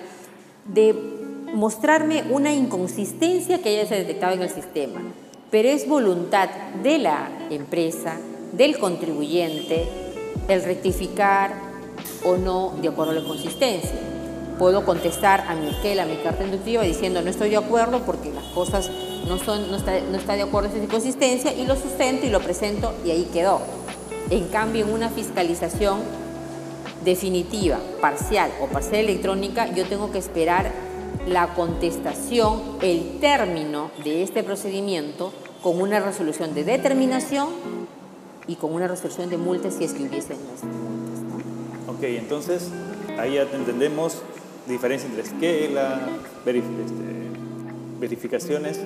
de 0.66 1.25
mostrarme 1.56 2.26
una 2.32 2.54
inconsistencia 2.54 3.62
que 3.62 3.80
haya 3.80 3.96
detectado 3.96 4.34
en 4.34 4.42
el 4.42 4.50
sistema, 4.50 5.02
pero 5.50 5.70
es 5.70 5.88
voluntad 5.88 6.50
de 6.84 6.98
la 6.98 7.30
empresa, 7.50 8.18
del 8.52 8.78
contribuyente, 8.78 9.88
el 10.50 10.64
rectificar 10.64 11.54
o 12.26 12.36
no 12.36 12.74
de 12.82 12.90
acuerdo 12.90 13.14
a 13.14 13.16
la 13.16 13.22
inconsistencia. 13.22 13.98
Puedo 14.60 14.86
contestar 14.86 15.46
a 15.48 15.56
mi 15.56 15.70
esquela, 15.70 16.04
a 16.04 16.06
mi 16.06 16.18
carta 16.18 16.44
inductiva, 16.44 16.84
diciendo 16.84 17.22
no 17.22 17.30
estoy 17.30 17.52
de 17.52 17.58
acuerdo 17.58 18.02
porque 18.06 18.34
las 18.34 18.46
cosas 18.48 18.92
no, 19.26 19.38
son, 19.38 19.72
no, 19.72 19.78
está, 19.78 19.98
no 20.02 20.18
está 20.18 20.34
de 20.36 20.42
acuerdo 20.42 20.68
esa 20.68 20.84
inconsistencia 20.84 21.54
y 21.54 21.66
lo 21.66 21.78
sustento 21.78 22.26
y 22.26 22.32
lo 22.32 22.42
presento 22.42 22.94
y 23.06 23.12
ahí 23.12 23.30
quedó. 23.32 23.62
En 24.30 24.50
cambio, 24.50 24.86
en 24.86 24.92
una 24.92 25.10
fiscalización 25.10 26.00
definitiva, 27.06 27.80
parcial 28.02 28.52
o 28.62 28.66
parcial 28.66 29.06
electrónica, 29.06 29.74
yo 29.74 29.86
tengo 29.86 30.12
que 30.12 30.18
esperar 30.18 30.85
la 31.28 31.54
contestación, 31.54 32.62
el 32.82 33.20
término 33.20 33.92
de 34.04 34.24
este 34.24 34.44
procedimiento 34.44 35.34
con 35.62 35.82
una 35.82 36.00
resolución 36.00 36.54
de 36.54 36.64
determinación 36.64 37.50
y 38.48 38.56
con 38.56 38.74
una 38.74 38.88
resolución 38.88 39.30
de 39.30 39.38
multas 39.38 39.76
si 39.76 39.86
es 39.86 39.94
las 39.94 40.02
multas. 40.12 40.62
Ok, 41.88 42.04
entonces 42.04 42.70
ahí 43.18 43.36
ya 43.36 43.44
entendemos 43.44 44.22
diferencia 44.68 45.08
entre 45.08 45.24
esquela, 45.24 46.00
este, 46.46 46.84
verificaciones, 48.00 48.80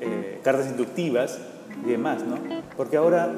eh, 0.00 0.40
cartas 0.42 0.68
inductivas 0.68 1.38
y 1.84 1.90
demás, 1.90 2.22
¿no? 2.22 2.38
Porque 2.76 2.96
ahora, 2.96 3.32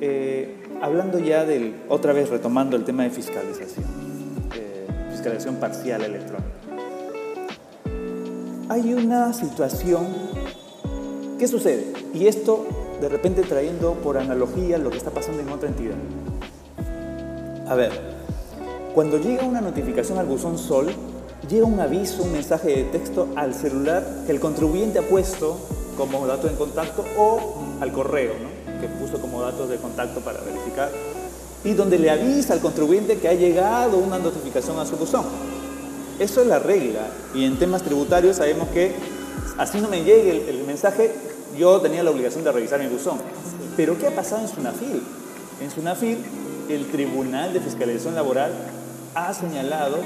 eh, 0.00 0.62
hablando 0.80 1.18
ya 1.18 1.44
del, 1.44 1.76
otra 1.88 2.12
vez 2.12 2.30
retomando 2.30 2.76
el 2.76 2.84
tema 2.84 3.04
de 3.04 3.10
fiscalización, 3.10 3.84
eh, 4.54 4.86
fiscalización 5.10 5.56
parcial 5.56 6.02
electrónica, 6.02 6.48
hay 8.70 8.94
una 8.94 9.32
situación, 9.32 10.06
¿qué 11.40 11.48
sucede? 11.48 11.92
Y 12.14 12.28
esto 12.28 12.64
de 13.00 13.08
repente 13.08 13.42
trayendo 13.42 13.94
por 13.94 14.16
analogía 14.16 14.78
lo 14.78 14.90
que 14.90 14.96
está 14.96 15.10
pasando 15.10 15.42
en 15.42 15.48
otra 15.48 15.68
entidad. 15.68 15.96
A 17.66 17.74
ver, 17.74 17.90
cuando 18.94 19.18
llega 19.18 19.44
una 19.44 19.60
notificación 19.60 20.18
al 20.18 20.26
buzón 20.26 20.56
Sol, 20.56 20.86
llega 21.48 21.66
un 21.66 21.80
aviso, 21.80 22.22
un 22.22 22.30
mensaje 22.30 22.68
de 22.68 22.84
texto 22.84 23.26
al 23.34 23.54
celular 23.54 24.06
que 24.24 24.30
el 24.30 24.38
contribuyente 24.38 25.00
ha 25.00 25.02
puesto 25.02 25.58
como 25.96 26.24
dato 26.28 26.46
de 26.46 26.54
contacto 26.54 27.04
o 27.18 27.40
al 27.80 27.90
correo, 27.90 28.34
¿no? 28.34 28.80
que 28.80 28.86
puso 28.86 29.20
como 29.20 29.42
datos 29.42 29.68
de 29.68 29.78
contacto 29.78 30.20
para 30.20 30.42
verificar, 30.42 30.92
y 31.64 31.72
donde 31.72 31.98
le 31.98 32.08
avisa 32.08 32.52
al 32.52 32.60
contribuyente 32.60 33.18
que 33.18 33.26
ha 33.26 33.34
llegado 33.34 33.98
una 33.98 34.20
notificación 34.20 34.78
a 34.78 34.86
su 34.86 34.96
buzón. 34.96 35.49
Eso 36.20 36.42
es 36.42 36.48
la 36.48 36.58
regla, 36.58 37.06
y 37.34 37.46
en 37.46 37.58
temas 37.58 37.82
tributarios 37.82 38.36
sabemos 38.36 38.68
que 38.68 38.94
así 39.56 39.80
no 39.80 39.88
me 39.88 40.04
llegue 40.04 40.50
el, 40.50 40.64
mensaje, 40.64 41.10
yo 41.58 41.80
tenía 41.80 42.02
la 42.02 42.10
obligación 42.10 42.44
de 42.44 42.52
revisar 42.52 42.78
mi 42.78 42.88
buzón. 42.88 43.16
Pero 43.74 43.96
¿qué 43.96 44.08
ha 44.08 44.14
pasado 44.14 44.42
en 44.42 44.48
Sunafil? 44.48 45.02
En 45.62 45.70
Sunafil, 45.70 46.18
el 46.68 46.90
Tribunal 46.90 47.54
de 47.54 47.60
Fiscalización 47.60 48.14
Laboral 48.14 48.52
ha 49.14 49.32
señalado 49.32 49.96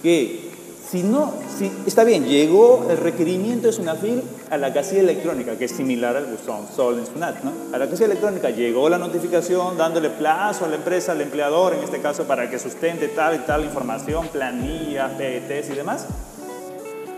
que 0.00 0.51
si 0.92 1.02
no, 1.02 1.32
si, 1.58 1.72
está 1.86 2.04
bien, 2.04 2.26
llegó 2.26 2.86
el 2.90 2.98
requerimiento 2.98 3.66
de 3.66 3.72
Sunafil 3.72 4.22
a 4.50 4.58
la 4.58 4.74
casilla 4.74 5.00
electrónica, 5.00 5.56
que 5.56 5.64
es 5.64 5.70
similar 5.72 6.14
al 6.18 6.26
buzón 6.26 6.66
Sol 6.76 6.98
en 6.98 7.06
Sunat, 7.06 7.42
¿no? 7.42 7.50
A 7.74 7.78
la 7.78 7.88
casilla 7.88 8.04
electrónica 8.08 8.50
llegó 8.50 8.90
la 8.90 8.98
notificación 8.98 9.78
dándole 9.78 10.10
plazo 10.10 10.66
a 10.66 10.68
la 10.68 10.76
empresa, 10.76 11.12
al 11.12 11.22
empleador, 11.22 11.72
en 11.72 11.82
este 11.82 12.02
caso, 12.02 12.24
para 12.24 12.50
que 12.50 12.58
sustente 12.58 13.08
tal 13.08 13.36
y 13.36 13.38
tal 13.38 13.64
información, 13.64 14.28
planillas, 14.28 15.12
PETs 15.12 15.70
y 15.70 15.72
demás, 15.72 16.04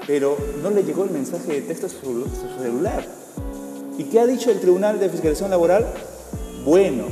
pero 0.07 0.39
no 0.63 0.71
le 0.71 0.85
llegó 0.85 1.03
el 1.03 1.11
mensaje 1.11 1.55
de 1.55 1.63
texto 1.63 1.87
a 1.87 1.89
su, 1.89 2.27
celular. 2.63 3.05
¿Y 3.99 4.05
qué 4.05 4.21
ha 4.21 4.27
dicho 4.27 4.53
el 4.53 4.61
Tribunal 4.61 5.01
de 5.01 5.09
Fiscalización 5.09 5.51
Laboral? 5.51 5.85
Bueno, 6.65 7.07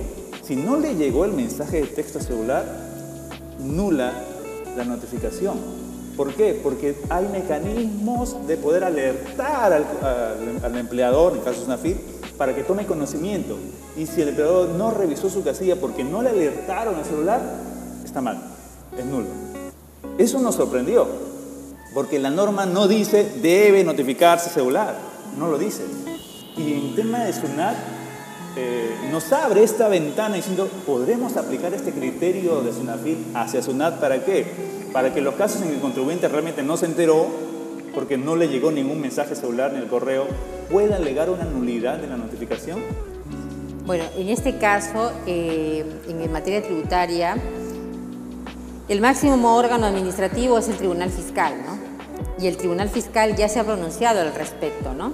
si 0.44 0.54
no 0.54 0.78
le 0.78 0.94
llegó 0.94 1.24
el 1.24 1.32
mensaje 1.32 1.80
de 1.80 1.88
texto 1.88 2.20
a 2.20 2.22
celular, 2.22 2.64
nula 3.58 4.12
la 4.76 4.84
notificación. 4.84 5.81
¿Por 6.16 6.34
qué? 6.34 6.58
Porque 6.62 6.94
hay 7.08 7.26
mecanismos 7.28 8.46
de 8.46 8.56
poder 8.56 8.84
alertar 8.84 9.72
al, 9.72 10.78
empleador, 10.78 11.32
en 11.32 11.38
el 11.38 11.44
caso 11.44 11.60
de 11.60 11.64
SNAFIR, 11.66 11.96
para 12.36 12.54
que 12.54 12.64
tome 12.64 12.86
conocimiento. 12.86 13.56
Y 13.96 14.06
si 14.06 14.20
el 14.20 14.28
empleador 14.28 14.68
no 14.70 14.90
revisó 14.90 15.30
su 15.30 15.42
casilla 15.42 15.76
porque 15.76 16.04
no 16.04 16.22
le 16.22 16.30
alertaron 16.30 16.96
al 16.96 17.04
celular, 17.04 17.40
está 18.04 18.20
mal, 18.20 18.42
es 18.96 19.04
nulo. 19.04 19.26
Eso 20.18 20.38
nos 20.40 20.56
sorprendió, 20.56 21.06
porque 21.94 22.18
la 22.18 22.30
norma 22.30 22.66
no 22.66 22.88
dice 22.88 23.30
debe 23.40 23.82
notificarse 23.82 24.50
celular, 24.50 24.94
no 25.38 25.48
lo 25.48 25.56
dice. 25.56 25.82
Y 26.56 26.74
en 26.74 26.94
tema 26.94 27.24
de 27.24 27.32
SUNAT, 27.32 27.76
eh, 28.54 28.94
nos 29.10 29.32
abre 29.32 29.62
esta 29.62 29.88
ventana 29.88 30.36
diciendo, 30.36 30.68
¿podremos 30.86 31.38
aplicar 31.38 31.72
este 31.72 31.92
criterio 31.92 32.60
de 32.60 32.74
SUNAFIL 32.74 33.28
hacia 33.34 33.62
SUNAT 33.62 33.98
para 33.98 34.22
qué? 34.22 34.81
Para 34.92 35.14
que 35.14 35.20
los 35.20 35.34
casos 35.34 35.62
en 35.62 35.68
que 35.68 35.74
el 35.74 35.80
contribuyente 35.80 36.28
realmente 36.28 36.62
no 36.62 36.76
se 36.76 36.86
enteró, 36.86 37.26
porque 37.94 38.18
no 38.18 38.36
le 38.36 38.48
llegó 38.48 38.70
ningún 38.70 39.00
mensaje 39.00 39.34
celular 39.34 39.72
ni 39.72 39.78
el 39.78 39.86
correo, 39.86 40.26
pueda 40.70 40.96
alegar 40.96 41.30
una 41.30 41.44
nulidad 41.44 41.98
de 41.98 42.08
la 42.08 42.16
notificación. 42.16 42.80
Bueno, 43.86 44.04
en 44.16 44.28
este 44.28 44.58
caso, 44.58 45.12
eh, 45.26 45.84
en 46.08 46.32
materia 46.32 46.62
tributaria, 46.62 47.36
el 48.88 49.00
máximo 49.00 49.56
órgano 49.56 49.86
administrativo 49.86 50.58
es 50.58 50.68
el 50.68 50.76
Tribunal 50.76 51.10
Fiscal, 51.10 51.54
¿no? 51.66 51.78
Y 52.42 52.46
el 52.46 52.56
Tribunal 52.56 52.88
Fiscal 52.88 53.34
ya 53.36 53.48
se 53.48 53.60
ha 53.60 53.64
pronunciado 53.64 54.20
al 54.20 54.34
respecto, 54.34 54.92
¿no? 54.92 55.12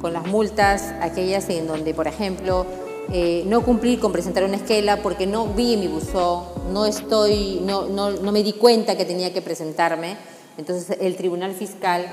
Con 0.00 0.12
las 0.12 0.26
multas, 0.26 0.94
aquellas 1.00 1.48
en 1.48 1.66
donde, 1.66 1.92
por 1.94 2.06
ejemplo, 2.06 2.66
eh, 3.12 3.44
no 3.46 3.62
cumplir 3.62 4.00
con 4.00 4.12
presentar 4.12 4.44
una 4.44 4.56
esquela 4.56 5.02
porque 5.02 5.26
no 5.26 5.46
vi 5.46 5.76
mi 5.76 5.86
buzón, 5.86 6.44
no, 6.72 6.86
estoy, 6.86 7.60
no, 7.62 7.86
no, 7.86 8.10
no 8.10 8.32
me 8.32 8.42
di 8.42 8.52
cuenta 8.52 8.96
que 8.96 9.04
tenía 9.04 9.32
que 9.32 9.42
presentarme. 9.42 10.16
Entonces, 10.58 10.98
el 11.00 11.16
Tribunal 11.16 11.52
Fiscal 11.52 12.06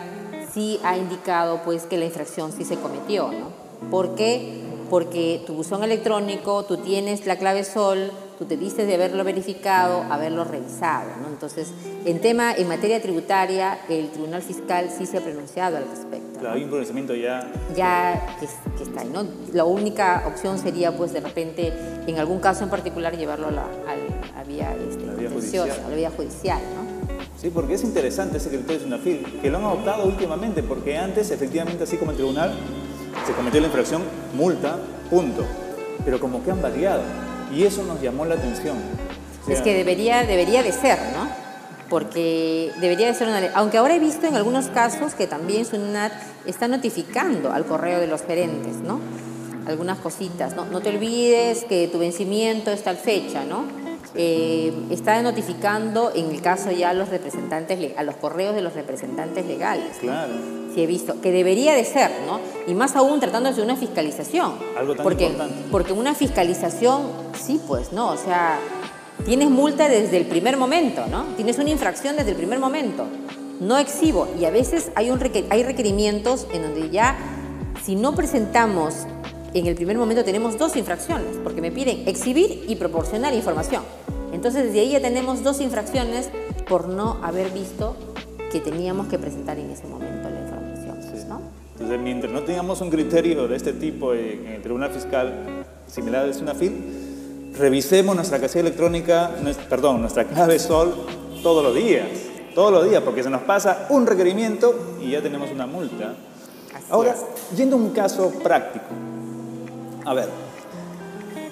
sí 0.54 0.80
ha 0.84 0.98
indicado 0.98 1.62
pues, 1.64 1.84
que 1.84 1.98
la 1.98 2.06
infracción 2.06 2.52
sí 2.52 2.64
se 2.64 2.76
cometió, 2.76 3.32
¿no? 3.32 3.90
¿Por 3.90 4.16
qué? 4.16 4.62
Porque 4.90 5.42
tu 5.46 5.54
buzón 5.54 5.84
electrónico, 5.84 6.64
tú 6.66 6.78
tienes 6.78 7.26
la 7.26 7.38
clave 7.38 7.64
SOL, 7.64 8.12
tú 8.44 8.50
te 8.50 8.58
diste 8.58 8.86
de 8.86 8.96
haberlo 8.96 9.24
verificado, 9.24 10.04
haberlo 10.10 10.44
revisado. 10.44 11.10
¿no? 11.22 11.30
Entonces, 11.30 11.70
en 12.06 12.20
tema, 12.20 12.54
en 12.54 12.68
materia 12.68 13.02
tributaria, 13.02 13.80
el 13.88 14.10
Tribunal 14.10 14.42
Fiscal 14.42 14.90
sí 14.96 15.06
se 15.06 15.18
ha 15.18 15.22
pronunciado 15.22 15.78
al 15.78 15.86
respecto. 15.90 16.40
Claro, 16.40 16.56
hay 16.56 16.64
un 16.64 16.70
pronunciamiento 16.70 17.16
ya... 17.16 17.50
Ya 17.74 18.38
que, 18.40 18.48
que, 18.78 18.84
está 18.84 19.02
ahí, 19.02 19.10
¿no? 19.14 19.26
La 19.54 19.64
única 19.64 20.24
opción 20.28 20.60
sería, 20.60 20.96
pues, 20.96 21.14
de 21.14 21.22
repente, 21.22 21.72
en 22.06 22.20
algún 22.20 22.40
caso 22.40 22.66
en 22.66 22.70
particular, 22.70 23.16
llevarlo 23.16 23.48
a 23.48 23.52
la, 23.52 23.62
a, 23.62 24.42
a 24.42 24.44
vía, 24.44 24.76
este, 24.90 25.06
La 25.06 25.14
vía 25.14 25.30
judicial. 25.30 25.72
a 25.72 25.90
la 25.90 25.96
vía 25.96 26.12
judicial, 26.12 26.62
¿no? 26.76 26.84
Sí, 27.40 27.50
porque 27.50 27.76
es 27.76 27.84
interesante 27.84 28.38
ese 28.38 28.50
criterio 28.50 28.80
de 28.80 28.84
SUNAFIL, 28.84 29.40
que 29.42 29.50
lo 29.50 29.58
han 29.60 29.64
adoptado 29.64 30.06
últimamente, 30.06 30.64
porque 30.64 30.98
antes, 30.98 31.32
efectivamente, 31.32 31.84
así 31.86 31.96
como 31.96 32.12
el 32.12 32.18
tribunal, 32.18 32.54
se 33.26 33.34
cometió 33.34 33.62
la 33.62 33.68
infracción, 33.68 34.02
multa, 34.36 34.80
punto. 35.10 35.46
Pero 36.04 36.20
como 36.20 36.44
que 36.44 36.52
han 36.52 36.62
variado. 36.62 37.23
Y 37.52 37.64
eso 37.64 37.84
nos 37.84 38.02
llamó 38.02 38.26
la 38.26 38.36
atención. 38.36 38.78
O 39.42 39.46
sea, 39.46 39.56
Es 39.56 39.62
que 39.62 39.74
debería, 39.74 40.24
debería 40.24 40.64
de 40.64 40.72
ser, 40.72 41.00
¿no? 41.14 41.28
Porque 41.90 42.72
debería 42.80 43.08
de 43.08 43.14
ser 43.14 43.28
una 43.28 43.42
ley. 43.42 43.50
Aunque 43.54 43.78
ahora 43.78 43.96
he 43.96 44.00
visto 44.00 44.26
en 44.28 44.36
algunos 44.36 44.68
casos 44.68 45.14
que 45.14 45.28
también 45.28 45.66
SUNAT 45.66 46.14
está 46.46 46.68
notificando 46.68 47.52
al 47.52 47.66
correo 47.66 48.00
de 48.00 48.08
los 48.08 48.22
gerentes, 48.22 48.78
¿no? 48.78 49.00
Algunas 49.68 50.00
cositas, 50.00 50.56
¿no? 50.56 50.66
No 50.66 50.82
te 50.82 50.90
olvides 50.90 51.66
que 51.66 51.88
tu 51.88 52.00
vencimiento 52.00 52.72
es 52.72 52.84
tal 52.84 52.98
fecha, 52.98 53.44
¿no? 53.46 53.83
Eh, 54.16 54.72
está 54.92 55.20
notificando 55.24 56.12
en 56.14 56.30
el 56.30 56.42
caso 56.42 56.72
ya 56.72 56.92
a 56.92 56.94
los 56.94 57.10
representantes, 57.10 57.98
a 57.98 58.04
los 58.04 58.16
correos 58.16 58.54
de 58.54 58.62
los 58.62 58.74
representantes 58.74 59.46
legales. 59.46 59.98
Claro. 60.00 60.34
Sí 60.74 60.84
he 60.84 60.88
visto, 60.88 61.20
que 61.22 61.32
debería 61.32 61.74
de 61.74 61.84
ser, 61.84 62.12
¿no? 62.26 62.40
Y 62.68 62.76
más 62.76 62.96
aún 62.96 63.20
tratándose 63.20 63.58
de 63.58 63.64
una 63.64 63.76
fiscalización. 63.76 64.54
Algo 64.78 64.96
tan 64.96 65.04
porque, 65.04 65.26
importante. 65.26 65.56
Porque 65.72 65.94
una 65.94 66.14
fiscalización, 66.14 67.02
sí, 67.40 67.60
pues, 67.68 67.92
¿no? 67.92 68.10
O 68.10 68.18
sea, 68.18 68.60
tienes 69.26 69.50
multa 69.50 69.88
desde 69.88 70.18
el 70.18 70.26
primer 70.26 70.58
momento, 70.58 71.06
¿no? 71.08 71.26
Tienes 71.36 71.58
una 71.58 71.70
infracción 71.70 72.16
desde 72.16 72.32
el 72.32 72.38
primer 72.38 72.60
momento. 72.60 73.06
No 73.60 73.78
exhibo. 73.78 74.28
Y 74.40 74.46
a 74.46 74.52
veces 74.52 74.92
hay, 74.96 75.10
un 75.10 75.20
hay 75.50 75.64
requerimientos 75.64 76.48
en 76.54 76.64
donde 76.64 76.90
ya, 76.90 77.16
si 77.84 77.96
no 77.96 78.16
presentamos 78.16 79.08
en 79.54 79.68
el 79.68 79.76
primer 79.76 79.98
momento, 79.98 80.24
tenemos 80.24 80.58
dos 80.58 80.76
infracciones, 80.76 81.38
porque 81.44 81.62
me 81.62 81.72
piden 81.72 82.08
exhibir 82.08 82.66
y 82.68 82.76
proporcionar 82.76 83.34
información. 83.34 83.84
Entonces, 84.32 84.66
desde 84.66 84.80
ahí 84.80 84.92
ya 84.92 85.02
tenemos 85.02 85.44
dos 85.44 85.62
infracciones 85.62 86.30
por 86.68 86.88
no 86.88 87.20
haber 87.24 87.52
visto 87.52 87.96
que 88.52 88.60
teníamos 88.60 89.08
que 89.08 89.20
presentar 89.20 89.60
en 89.60 89.70
ese 89.70 89.86
momento 89.86 90.30
la 90.30 90.40
información. 90.40 91.30
¿no? 91.30 91.42
Entonces, 91.74 92.00
mientras 92.00 92.32
no 92.32 92.42
tengamos 92.42 92.82
un 92.82 92.90
criterio 92.90 93.48
de 93.48 93.56
este 93.56 93.74
tipo 93.74 94.14
en 94.14 94.48
el 94.48 94.62
Tribunal 94.62 94.92
Fiscal 94.92 95.66
similar 95.88 96.26
al 96.26 96.34
SUNAFIL, 96.34 97.54
revisemos 97.58 98.16
nuestra 98.16 98.40
casilla 98.40 98.62
electrónica, 98.62 99.32
perdón, 99.70 100.02
nuestra 100.02 100.26
clave 100.26 100.58
SOL 100.58 100.94
todos 101.44 101.64
los 101.64 101.76
días, 101.76 102.08
todos 102.56 102.72
los 102.72 102.90
días, 102.90 103.04
porque 103.04 103.22
se 103.22 103.30
nos 103.30 103.44
pasa 103.44 103.86
un 103.90 104.08
requerimiento 104.08 104.98
y 105.00 105.12
ya 105.12 105.22
tenemos 105.22 105.52
una 105.52 105.68
multa. 105.68 106.16
Ahora, 106.90 107.16
yendo 107.56 107.76
a 107.76 107.80
un 107.80 107.92
caso 107.92 108.32
práctico, 108.44 109.13
a 110.06 110.14
ver, 110.14 110.30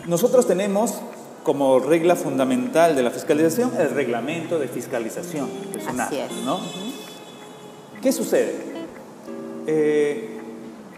nosotros 0.07 0.47
tenemos 0.47 0.95
como 1.43 1.79
regla 1.79 2.15
fundamental 2.15 2.95
de 2.95 3.03
la 3.03 3.11
fiscalización 3.11 3.71
el 3.79 3.89
reglamento 3.89 4.59
de 4.59 4.67
fiscalización, 4.67 5.49
que 5.71 5.79
es. 5.79 6.31
¿no? 6.45 6.59
¿Qué 8.01 8.11
sucede? 8.11 8.55
Eh, 9.67 10.39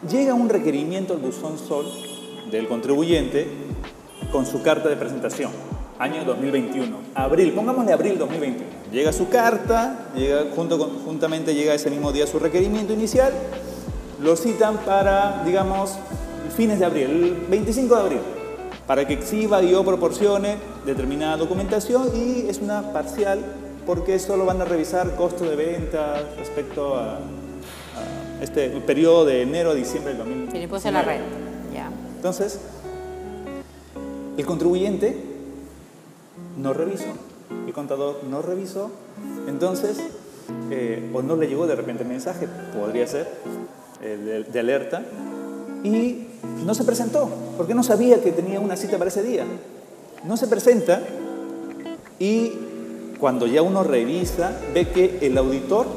llega 0.10 0.34
un 0.34 0.50
requerimiento 0.50 1.14
al 1.14 1.20
buzón 1.20 1.58
SOL 1.58 1.86
del 2.50 2.68
contribuyente 2.68 3.48
con 4.32 4.46
su 4.46 4.62
carta 4.62 4.90
de 4.90 4.96
presentación, 4.96 5.52
año 6.00 6.24
2021, 6.26 6.98
abril, 7.14 7.54
pongámosle 7.54 7.94
abril 7.94 8.18
2021. 8.18 8.66
Llega 8.92 9.12
su 9.12 9.30
carta, 9.30 10.10
llega, 10.16 10.46
junto 10.56 10.78
con, 10.78 11.00
juntamente 11.04 11.54
llega 11.54 11.74
ese 11.74 11.90
mismo 11.90 12.12
día 12.12 12.28
su 12.28 12.40
requerimiento 12.40 12.94
inicial, 12.94 13.34
lo 14.22 14.36
citan 14.36 14.78
para, 14.78 15.44
digamos, 15.46 15.98
fines 16.54 16.80
de 16.80 16.86
abril, 16.86 17.10
el 17.10 17.48
25 17.50 17.96
de 17.96 18.02
abril, 18.02 18.20
para 18.88 19.08
que 19.08 19.14
exhiba 19.14 19.62
y 19.64 19.74
o 19.74 19.84
proporcione 19.84 20.58
determinada 20.86 21.38
documentación 21.38 22.10
y 22.16 22.48
es 22.50 22.60
una 22.60 22.94
parcial 22.94 23.40
porque 23.86 24.20
solo 24.20 24.46
van 24.46 24.62
a 24.62 24.66
revisar 24.66 25.16
costo 25.16 25.44
de 25.46 25.56
venta 25.56 26.24
respecto 26.38 26.96
a, 26.96 27.20
este 28.42 28.70
periodo 28.82 29.24
de 29.24 29.42
enero 29.42 29.72
a 29.72 29.74
diciembre 29.74 30.14
del 30.14 30.18
2019. 30.18 30.80
Sí, 30.80 30.92
la 30.92 31.02
renta, 31.02 31.26
ya. 31.74 31.90
Entonces, 32.18 32.60
el 34.38 34.46
contribuyente 34.46 35.16
no 36.58 36.74
revisó, 36.74 37.14
el 37.66 37.74
contador 37.74 38.22
no 38.30 38.42
revisó, 38.42 38.92
entonces, 39.48 39.98
eh, 40.72 41.10
o 41.14 41.22
no 41.22 41.36
le 41.36 41.48
llegó 41.48 41.68
de 41.68 41.76
repente 41.76 42.04
el 42.04 42.10
mensaje, 42.10 42.48
podría 42.78 43.08
ser, 43.08 43.30
eh, 44.02 44.46
de, 44.52 44.60
alerta, 44.60 45.04
y 45.84 46.28
no 46.66 46.74
se 46.74 46.84
presentó, 46.84 47.30
porque 47.58 47.74
no 47.74 47.84
sabía 47.84 48.22
que 48.22 48.32
tenía 48.32 48.60
una 48.60 48.76
cita 48.76 48.98
para 48.98 49.10
ese 49.10 49.24
día. 49.24 49.46
No 50.24 50.38
se 50.38 50.48
presenta 50.48 51.02
y 52.20 52.54
cuando 53.20 53.48
ya 53.48 53.62
uno 53.62 53.84
revisa, 53.84 54.58
ve 54.74 54.90
que 54.90 55.20
el 55.22 55.38
auditor 55.38 55.88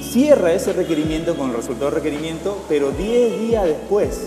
cierra 0.00 0.52
ese 0.52 0.72
requerimiento 0.72 1.36
con 1.36 1.50
el 1.50 1.56
resultado 1.56 1.86
del 1.86 1.96
requerimiento, 1.96 2.56
pero 2.68 2.90
10 2.90 3.40
días 3.40 3.64
después, 3.64 4.20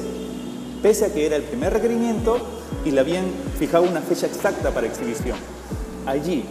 pese 0.82 1.06
a 1.06 1.14
que 1.14 1.26
era 1.26 1.36
el 1.36 1.44
primer 1.44 1.74
requerimiento 1.74 2.38
y 2.86 2.92
le 2.92 3.00
habían 3.00 3.26
fijado 3.58 3.84
una 3.84 4.02
fecha 4.02 4.28
exacta 4.28 4.72
para 4.72 4.88
exhibición. 4.88 5.38
Allí, 6.06 6.44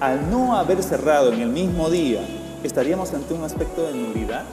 al 0.00 0.30
no 0.30 0.56
haber 0.56 0.82
cerrado 0.82 1.32
en 1.32 1.40
el 1.40 1.48
mismo 1.48 1.90
día, 1.90 2.20
¿estaríamos 2.62 3.12
ante 3.12 3.34
un 3.34 3.44
aspecto 3.44 3.82
de 3.84 3.94
nulidad? 3.94 4.44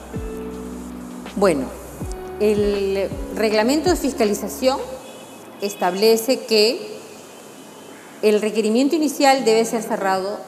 Bueno, 1.36 1.66
el 2.40 3.10
reglamento 3.36 3.90
de 3.90 3.96
fiscalización 3.96 4.78
establece 5.60 6.40
que 6.40 6.98
el 8.22 8.40
requerimiento 8.40 8.96
inicial 8.96 9.44
debe 9.44 9.64
ser 9.64 9.82
cerrado 9.82 10.38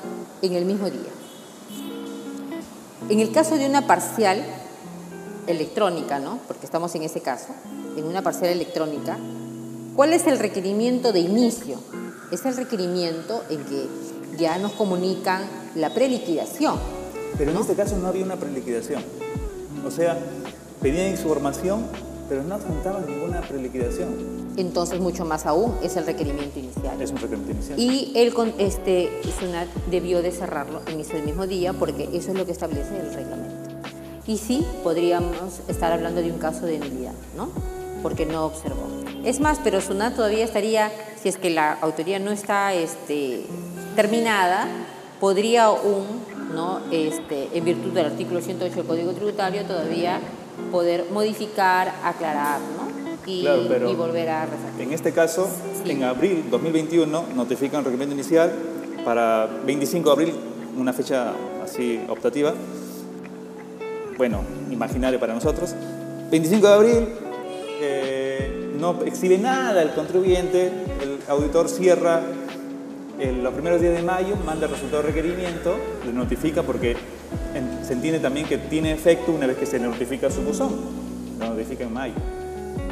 en 0.40 0.54
el 0.54 0.64
mismo 0.64 0.90
día. 0.90 1.10
En 3.08 3.20
el 3.20 3.30
caso 3.30 3.56
de 3.56 3.66
una 3.66 3.86
parcial 3.86 4.42
electrónica, 5.46 6.18
¿no? 6.18 6.38
porque 6.48 6.64
estamos 6.64 6.94
en 6.94 7.02
ese 7.02 7.20
caso, 7.20 7.48
en 7.96 8.04
una 8.04 8.22
parcial 8.22 8.50
electrónica, 8.50 9.18
¿cuál 9.94 10.14
es 10.14 10.26
el 10.26 10.38
requerimiento 10.38 11.12
de 11.12 11.20
inicio? 11.20 11.78
Es 12.30 12.46
el 12.46 12.56
requerimiento 12.56 13.42
en 13.50 13.64
que 13.64 13.86
ya 14.38 14.56
nos 14.58 14.72
comunican 14.72 15.42
la 15.74 15.92
preliquidación. 15.92 16.76
Pero 17.36 17.50
en 17.50 17.58
este 17.58 17.74
caso 17.74 17.98
no 17.98 18.08
había 18.08 18.24
una 18.24 18.36
preliquidación. 18.36 19.02
O 19.86 19.90
sea, 19.90 20.18
pedían 20.82 21.10
información 21.10 21.84
pero 22.32 22.44
no 22.44 22.54
adjuntaban 22.54 23.04
ninguna 23.06 23.42
preliquidación. 23.42 24.08
Entonces, 24.56 25.00
mucho 25.00 25.26
más 25.26 25.44
aún, 25.44 25.76
es 25.82 25.96
el 25.96 26.06
requerimiento 26.06 26.58
inicial. 26.58 27.00
Es 27.02 27.10
un 27.10 27.18
requerimiento 27.18 27.52
inicial. 27.52 27.78
Y 27.78 28.10
el 28.14 28.32
este, 28.56 29.10
SUNAT 29.38 29.68
debió 29.90 30.22
de 30.22 30.32
cerrarlo 30.32 30.80
en 30.86 31.00
ese 31.00 31.20
mismo 31.20 31.46
día 31.46 31.74
porque 31.74 32.08
eso 32.14 32.30
es 32.30 32.38
lo 32.38 32.46
que 32.46 32.52
establece 32.52 32.98
el 32.98 33.12
reglamento. 33.12 33.70
Y 34.26 34.38
sí, 34.38 34.64
podríamos 34.82 35.60
estar 35.68 35.92
hablando 35.92 36.22
de 36.22 36.30
un 36.32 36.38
caso 36.38 36.64
de 36.64 36.78
nulidad, 36.78 37.12
¿no? 37.36 37.50
Porque 38.02 38.24
no 38.24 38.46
observó. 38.46 38.86
Es 39.24 39.40
más, 39.40 39.58
pero 39.62 39.82
SUNAT 39.82 40.16
todavía 40.16 40.44
estaría, 40.44 40.90
si 41.22 41.28
es 41.28 41.36
que 41.36 41.50
la 41.50 41.74
autoría 41.82 42.18
no 42.18 42.30
está 42.30 42.72
este, 42.72 43.44
terminada, 43.94 44.68
podría 45.20 45.64
aún, 45.64 46.06
¿no? 46.54 46.80
Este, 46.90 47.50
en 47.52 47.62
virtud 47.62 47.92
del 47.92 48.06
artículo 48.06 48.40
108 48.40 48.74
del 48.74 48.86
Código 48.86 49.12
Tributario, 49.12 49.64
todavía 49.64 50.18
poder 50.72 51.06
modificar, 51.12 51.92
aclarar, 52.02 52.58
¿no? 52.60 52.90
Y, 53.24 53.46
volver 53.94 54.28
a 54.30 54.46
resaltar. 54.46 54.80
En 54.80 54.92
este 54.92 55.12
caso, 55.12 55.48
en 55.84 56.02
abril 56.02 56.46
2021 56.50 57.26
notifican 57.36 57.78
el 57.78 57.84
requerimiento 57.84 58.14
inicial 58.16 58.50
para 59.04 59.46
25 59.64 60.08
de 60.08 60.12
abril, 60.12 60.34
una 60.76 60.92
fecha 60.92 61.32
así 61.62 62.00
optativa, 62.08 62.52
bueno, 64.18 64.42
imaginario 64.70 65.20
para 65.20 65.34
nosotros. 65.34 65.74
25 66.30 66.66
de 66.66 66.74
abril, 66.74 67.08
eh, 67.80 68.72
no 68.78 69.02
exhibe 69.04 69.38
nada 69.38 69.82
el 69.82 69.90
contribuyente, 69.90 70.66
el 71.00 71.18
auditor 71.28 71.68
cierra 71.68 72.22
los 73.18 73.52
primeros 73.52 73.80
días 73.80 73.94
de 73.94 74.02
mayo, 74.02 74.36
manda 74.44 74.66
el 74.66 74.72
resultado 74.72 75.02
de 75.02 75.08
requerimiento, 75.08 75.76
le 76.04 76.12
notifica 76.12 76.62
porque 76.62 76.96
se 77.86 77.92
entiende 77.92 78.20
también 78.20 78.46
que 78.46 78.58
tiene 78.58 78.92
efecto 78.92 79.32
una 79.32 79.46
vez 79.46 79.56
que 79.56 79.66
se 79.66 79.78
notifica 79.78 80.30
su 80.30 80.42
buzón, 80.42 80.72
lo 81.38 81.48
notifica 81.48 81.84
en 81.84 81.92
mayo. 81.92 82.14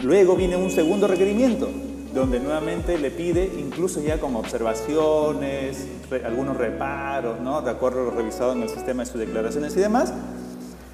Luego 0.03 0.37
viene 0.37 0.57
un 0.57 0.71
segundo 0.71 1.07
requerimiento, 1.07 1.69
donde 2.15 2.41
nuevamente 2.41 2.99
le 2.99 3.11
pide, 3.11 3.51
incluso 3.59 4.01
ya 4.01 4.19
con 4.19 4.35
observaciones, 4.37 5.87
algunos 6.25 6.57
reparos, 6.57 7.41
¿no? 7.41 7.63
de 7.63 7.71
acuerdo 7.71 8.03
a 8.03 8.05
lo 8.05 8.11
revisado 8.11 8.53
en 8.53 8.63
el 8.63 8.69
sistema 8.69 9.05
de 9.05 9.11
sus 9.11 9.21
declaraciones 9.21 9.77
y 9.77 9.81
demás, 9.81 10.13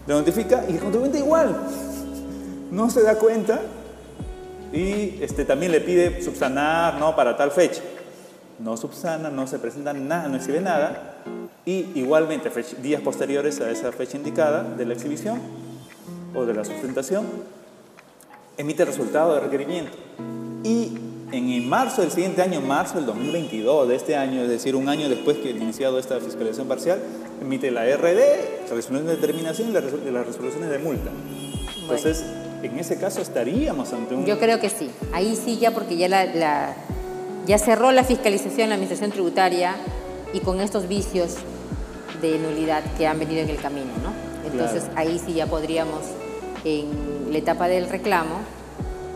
le 0.06 0.14
notifica 0.14 0.64
y 0.68 0.74
el 0.74 0.78
contribuyente 0.78 1.18
igual, 1.18 1.56
no 2.70 2.90
se 2.90 3.02
da 3.02 3.16
cuenta 3.16 3.60
y 4.72 5.18
este, 5.20 5.44
también 5.44 5.72
le 5.72 5.80
pide 5.80 6.22
subsanar 6.22 6.98
¿no? 6.98 7.16
para 7.16 7.36
tal 7.36 7.50
fecha. 7.50 7.82
No 8.58 8.76
subsana, 8.76 9.30
no 9.30 9.46
se 9.46 9.58
presenta 9.58 9.92
nada, 9.92 10.28
no 10.28 10.36
exhibe 10.36 10.60
nada, 10.60 11.16
y 11.64 11.90
igualmente 11.94 12.50
días 12.82 13.02
posteriores 13.02 13.60
a 13.60 13.70
esa 13.70 13.92
fecha 13.92 14.16
indicada 14.16 14.62
de 14.62 14.86
la 14.86 14.94
exhibición 14.94 15.40
o 16.34 16.46
de 16.46 16.54
la 16.54 16.64
sustentación, 16.64 17.26
emite 18.56 18.82
el 18.82 18.88
resultado 18.88 19.34
de 19.34 19.40
requerimiento. 19.40 19.92
Y 20.62 20.96
en 21.32 21.68
marzo 21.68 22.02
del 22.02 22.10
siguiente 22.10 22.42
año, 22.42 22.60
marzo 22.60 22.94
del 22.94 23.06
2022 23.06 23.88
de 23.88 23.96
este 23.96 24.16
año, 24.16 24.42
es 24.42 24.48
decir, 24.48 24.76
un 24.76 24.88
año 24.88 25.08
después 25.08 25.38
que 25.38 25.50
iniciado 25.50 25.98
esta 25.98 26.20
fiscalización 26.20 26.68
parcial, 26.68 27.00
emite 27.40 27.70
la 27.70 27.84
RD, 27.84 28.04
la 28.04 28.74
resolución 28.74 29.06
de 29.06 29.16
determinación 29.16 29.70
y 29.70 29.72
las 29.72 30.26
resoluciones 30.26 30.70
de 30.70 30.78
multa. 30.78 31.10
Entonces, 31.80 32.24
en 32.62 32.78
ese 32.78 32.98
caso 32.98 33.20
estaríamos 33.20 33.92
ante 33.92 34.14
un... 34.14 34.24
Yo 34.24 34.38
creo 34.38 34.60
que 34.60 34.70
sí, 34.70 34.90
ahí 35.12 35.36
sí 35.36 35.58
ya 35.58 35.72
porque 35.72 35.96
ya, 35.96 36.08
la, 36.08 36.76
ya 37.46 37.58
cerró 37.58 37.92
la 37.92 38.04
fiscalización, 38.04 38.68
la 38.68 38.74
administración 38.74 39.10
tributaria 39.12 39.76
y 40.32 40.40
con 40.40 40.60
estos 40.60 40.88
vicios 40.88 41.36
de 42.20 42.38
nulidad 42.38 42.82
que 42.98 43.06
han 43.06 43.18
venido 43.18 43.42
en 43.42 43.50
el 43.50 43.56
camino, 43.56 43.92
¿no? 44.02 44.12
Entonces 44.50 44.84
ahí 44.96 45.20
sí 45.24 45.34
ya 45.34 45.46
podríamos, 45.46 46.00
en 46.64 47.30
la 47.30 47.38
etapa 47.38 47.68
del 47.68 47.88
reclamo, 47.88 48.40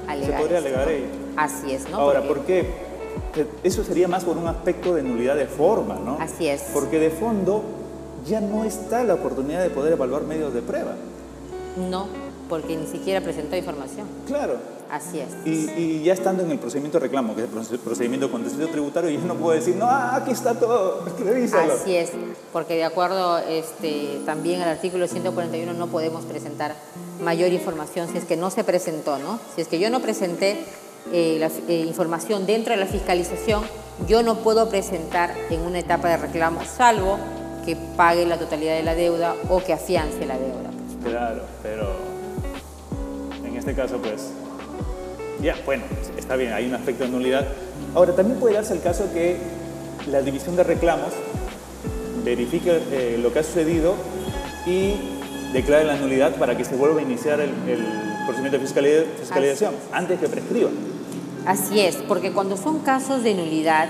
alegar. 0.07 0.33
Se 0.33 0.38
podría 0.38 0.59
alegar 0.59 0.88
ahí. 0.88 1.11
Así 1.37 1.73
es, 1.73 1.88
¿no? 1.88 1.99
Ahora, 1.99 2.23
¿por 2.23 2.40
qué? 2.40 2.90
Eso 3.62 3.85
sería 3.85 4.09
más 4.09 4.25
por 4.25 4.37
un 4.37 4.47
aspecto 4.47 4.95
de 4.95 5.03
nulidad 5.03 5.37
de 5.37 5.47
forma, 5.47 5.97
¿no? 5.97 6.19
Así 6.21 6.49
es. 6.49 6.62
Porque 6.73 6.99
de 6.99 7.11
fondo 7.11 7.62
ya 8.27 8.40
no 8.40 8.64
está 8.64 9.05
la 9.05 9.14
oportunidad 9.14 9.62
de 9.62 9.71
poder 9.71 9.93
evaluar 9.95 10.23
medios 10.23 10.53
de 10.53 10.62
prueba. 10.62 10.95
No, 11.88 12.09
porque 12.49 12.77
ni 12.77 12.87
siquiera 12.87 13.21
presentó 13.21 13.57
información. 13.57 14.07
Claro. 14.27 14.80
Así 14.90 15.20
es. 15.20 15.29
Y, 15.46 16.03
ya 16.03 16.12
estando 16.12 16.42
en 16.42 16.50
el 16.50 16.59
procedimiento 16.59 16.98
de 16.98 17.07
reclamo, 17.07 17.37
que 17.37 17.44
es 17.44 17.70
el 17.70 17.79
procedimiento 17.79 18.31
contencioso 18.31 18.68
tributario, 18.70 19.11
yo 19.11 19.20
no 19.20 19.37
puedo 19.37 19.55
decir, 19.55 19.76
no, 19.76 19.87
ah, 19.87 20.16
aquí 20.16 20.33
está 20.33 20.59
todo, 20.59 21.05
revísalo. 21.24 21.74
Así 21.74 21.94
es, 21.94 22.11
porque 22.53 22.74
de 22.74 22.85
acuerdo 22.85 23.38
este, 23.38 24.20
también 24.26 24.62
al 24.62 24.70
artículo 24.70 25.07
141 25.07 25.72
no 25.74 25.87
podemos 25.87 26.24
presentar 26.24 26.74
mayor 27.22 27.53
información 27.53 28.09
si 28.11 28.18
es 28.18 28.24
que 28.24 28.37
no 28.37 28.50
se 28.50 28.64
presentó, 28.64 29.18
¿no? 29.18 29.38
Si 29.55 29.61
es 29.61 29.68
que 29.68 29.79
yo 29.79 29.90
no 29.90 30.00
presenté 30.00 30.57
eh, 31.12 31.37
la 31.38 31.50
eh, 31.68 31.85
información 31.87 32.46
dentro 32.46 32.74
de 32.74 32.81
la 32.81 32.87
fiscalización, 32.87 33.62
yo 34.09 34.22
no 34.22 34.38
puedo 34.38 34.68
presentar 34.68 35.35
en 35.50 35.61
una 35.61 35.79
etapa 35.79 36.09
de 36.09 36.16
reclamo, 36.16 36.62
salvo 36.64 37.18
que 37.64 37.76
pague 37.96 38.26
la 38.26 38.38
totalidad 38.38 38.74
de 38.74 38.83
la 38.83 38.94
deuda 38.94 39.37
o 39.48 39.62
que 39.62 39.72
afiance 39.72 40.26
la 40.26 40.37
deuda. 40.37 40.70
Claro, 41.05 41.42
pero 41.62 41.92
en 43.44 43.57
este 43.57 43.74
caso, 43.74 43.98
pues, 43.98 44.31
ya, 45.42 45.57
bueno, 45.64 45.85
está 46.18 46.37
bien, 46.37 46.53
hay 46.53 46.66
un 46.66 46.74
aspecto 46.74 47.05
de 47.05 47.11
nulidad. 47.11 47.46
Ahora, 47.94 48.14
también 48.14 48.38
puede 48.38 48.55
darse 48.55 48.74
el 48.74 48.81
caso 48.81 49.12
que 49.12 49.37
la 50.11 50.22
división 50.22 50.57
de 50.57 50.64
reclamos 50.64 51.12
verifique 52.24 52.81
eh, 52.90 53.18
lo 53.22 53.33
que 53.33 53.38
ha 53.38 53.42
sucedido 53.42 53.94
y 54.66 54.94
declare 55.53 55.85
la 55.85 55.96
nulidad 55.96 56.37
para 56.37 56.57
que 56.57 56.64
se 56.64 56.76
vuelva 56.76 57.00
a 57.00 57.03
iniciar 57.03 57.40
el, 57.40 57.50
procedimiento 58.26 58.59
de 58.59 59.07
fiscalización 59.18 59.74
antes 59.92 60.20
que 60.20 60.29
prescriba. 60.29 60.70
Así 61.46 61.81
es, 61.81 61.96
porque 61.96 62.33
cuando 62.33 62.57
son 62.57 62.81
casos 62.81 63.24
de 63.24 63.35
nulidad, 63.35 63.88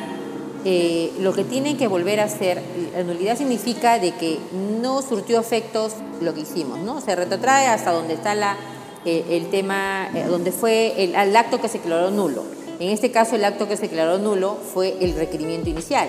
eh, 0.64 1.12
lo 1.20 1.34
que 1.34 1.44
tienen 1.44 1.76
que 1.76 1.88
volver 1.88 2.20
a 2.20 2.24
hacer, 2.24 2.62
la 2.94 3.02
nulidad 3.02 3.36
significa 3.36 3.98
de 3.98 4.12
que 4.12 4.38
no 4.80 5.02
surtió 5.02 5.40
efectos 5.40 5.94
lo 6.22 6.32
que 6.32 6.40
hicimos, 6.40 6.78
¿no? 6.78 7.00
Se 7.00 7.16
retrotrae 7.16 7.66
hasta 7.66 7.90
donde 7.90 8.14
está 8.14 8.34
la, 8.34 8.56
eh, 9.04 9.24
el 9.30 9.48
tema, 9.48 10.08
eh, 10.14 10.24
donde 10.28 10.52
fue 10.52 11.04
el, 11.04 11.36
acto 11.36 11.60
que 11.60 11.68
se 11.68 11.78
declaró 11.78 12.10
nulo. 12.10 12.44
En 12.78 12.90
este 12.90 13.10
caso, 13.10 13.36
el 13.36 13.44
acto 13.44 13.68
que 13.68 13.76
se 13.76 13.82
declaró 13.82 14.18
nulo 14.18 14.56
fue 14.56 14.96
el 15.00 15.14
requerimiento 15.14 15.70
inicial. 15.70 16.08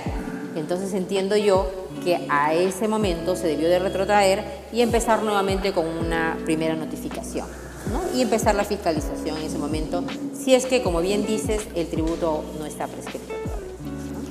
Entonces 0.56 0.93
entiendo 0.93 1.38
yo 1.38 1.69
que 2.04 2.25
a 2.30 2.54
ese 2.54 2.88
momento 2.88 3.36
se 3.36 3.47
debió 3.47 3.69
de 3.69 3.80
retrotraer 3.80 4.43
y 4.73 4.82
empezar 4.82 5.23
nuevamente 5.23 5.71
con 5.71 5.86
una 5.88 6.38
primera 6.43 6.75
notificación. 6.75 7.47
¿no? 7.91 8.17
Y 8.17 8.21
empezar 8.21 8.56
la 8.56 8.63
fiscalización 8.63 9.38
en 9.38 9.43
ese 9.43 9.58
momento, 9.58 10.04
si 10.34 10.54
es 10.54 10.65
que, 10.65 10.84
como 10.84 11.01
bien 11.01 11.25
dices, 11.25 11.67
el 11.75 11.88
tributo 11.88 12.43
no 12.60 12.65
está 12.65 12.88
prescrito. 12.88 13.34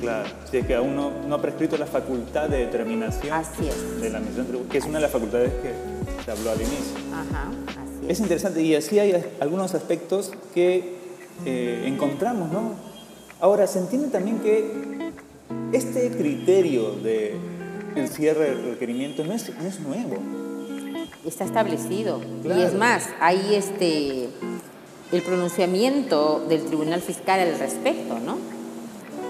Claro, 0.01 0.29
si 0.51 0.59
es 0.59 0.67
que 0.67 0.75
aún 0.75 0.97
no, 0.97 1.35
ha 1.35 1.43
prescrito 1.43 1.77
la 1.77 1.87
facultad 1.87 2.49
de 2.49 2.59
determinación 2.59 3.43
de 4.01 4.11
la 4.11 4.19
admisión 4.19 4.47
tributaria, 4.47 4.73
que 4.73 4.79
es 4.79 4.85
una 4.85 4.99
de 4.99 5.03
las 5.03 5.11
facultades 5.11 5.53
que 5.55 6.25
se 6.25 6.31
habló 6.31 6.51
al 6.51 6.61
inicio. 6.61 6.97
Ajá, 7.13 7.51
así 7.69 7.90
es. 8.11 8.17
es 8.17 8.21
interesante 8.21 8.63
y 8.63 8.75
así 8.75 8.99
hay 8.99 9.15
algunos 9.41 9.75
aspectos 9.75 10.33
que 10.55 10.95
eh, 11.47 11.85
encontramos, 11.87 12.51
¿no? 12.53 12.75
Ahora, 13.41 13.67
se 13.67 13.79
entiende 13.79 14.09
también 14.09 14.41
que 14.41 15.11
este 15.73 16.11
criterio 16.11 16.93
de 16.93 17.37
el 17.97 18.09
cierre 18.09 18.55
del 18.55 18.71
requerimiento 18.73 19.25
no 19.25 19.33
es, 19.33 19.51
no 19.59 19.67
es 19.67 19.81
nuevo. 19.81 20.17
Está 21.27 21.45
establecido. 21.45 22.21
Y 22.45 22.61
es 22.61 22.75
más, 22.75 23.09
hay 23.21 23.55
este, 23.55 24.29
el 25.13 25.23
pronunciamiento 25.23 26.45
del 26.49 26.65
Tribunal 26.65 27.01
Fiscal 27.01 27.41
al 27.41 27.59
respecto, 27.59 28.19
¿no? 28.21 28.39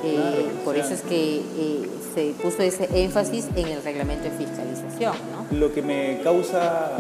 Eh, 0.03 0.51
por 0.65 0.77
eso 0.77 0.95
es 0.95 1.03
que 1.03 1.37
eh, 1.39 1.89
se 2.15 2.33
puso 2.43 2.63
ese 2.63 2.89
énfasis 3.03 3.49
en 3.55 3.69
el 3.69 3.83
reglamento 3.83 4.25
de 4.25 4.31
fiscalización. 4.31 5.15
¿no? 5.33 5.59
Lo 5.59 5.75
que 5.75 5.83
me 5.83 6.21
causa, 6.23 6.91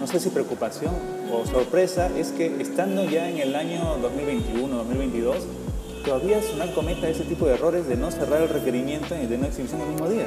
no 0.00 0.06
sé 0.06 0.18
si 0.18 0.30
preocupación 0.30 0.94
o 1.30 1.46
sorpresa, 1.46 2.10
es 2.16 2.32
que 2.32 2.60
estando 2.60 3.04
ya 3.04 3.28
en 3.28 3.36
el 3.36 3.54
año 3.54 3.98
2021, 4.00 4.74
2022, 4.74 5.36
todavía 6.06 6.42
SUNAT 6.42 6.74
cometa 6.74 7.06
ese 7.06 7.24
tipo 7.24 7.46
de 7.46 7.54
errores 7.54 7.86
de 7.86 7.96
no 7.96 8.10
cerrar 8.10 8.40
el 8.40 8.48
requerimiento 8.48 9.14
y 9.14 9.26
de 9.26 9.36
no 9.36 9.46
exhibición 9.46 9.82
el 9.82 9.88
mismo 9.88 10.08
día. 10.08 10.26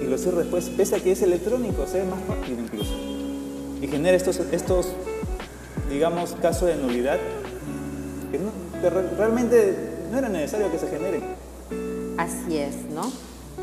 Y 0.00 0.06
lo 0.06 0.16
cierra 0.16 0.38
después, 0.38 0.70
pese 0.70 0.94
a 0.94 1.00
que 1.00 1.10
es 1.10 1.22
electrónico, 1.22 1.86
se 1.88 1.98
ve 1.98 2.04
más 2.04 2.24
rápido 2.28 2.60
incluso. 2.60 2.94
Y 3.82 3.88
genera 3.88 4.16
estos, 4.16 4.38
estos 4.52 4.92
digamos, 5.90 6.36
casos 6.40 6.68
de 6.68 6.76
nulidad 6.76 7.18
que, 8.30 8.38
que 8.80 8.90
realmente 8.90 9.76
no 10.12 10.18
era 10.18 10.28
necesario 10.28 10.70
que 10.70 10.78
se 10.78 10.86
generen. 10.86 11.22
Así 12.16 12.58
es, 12.58 12.76
¿no? 12.94 13.10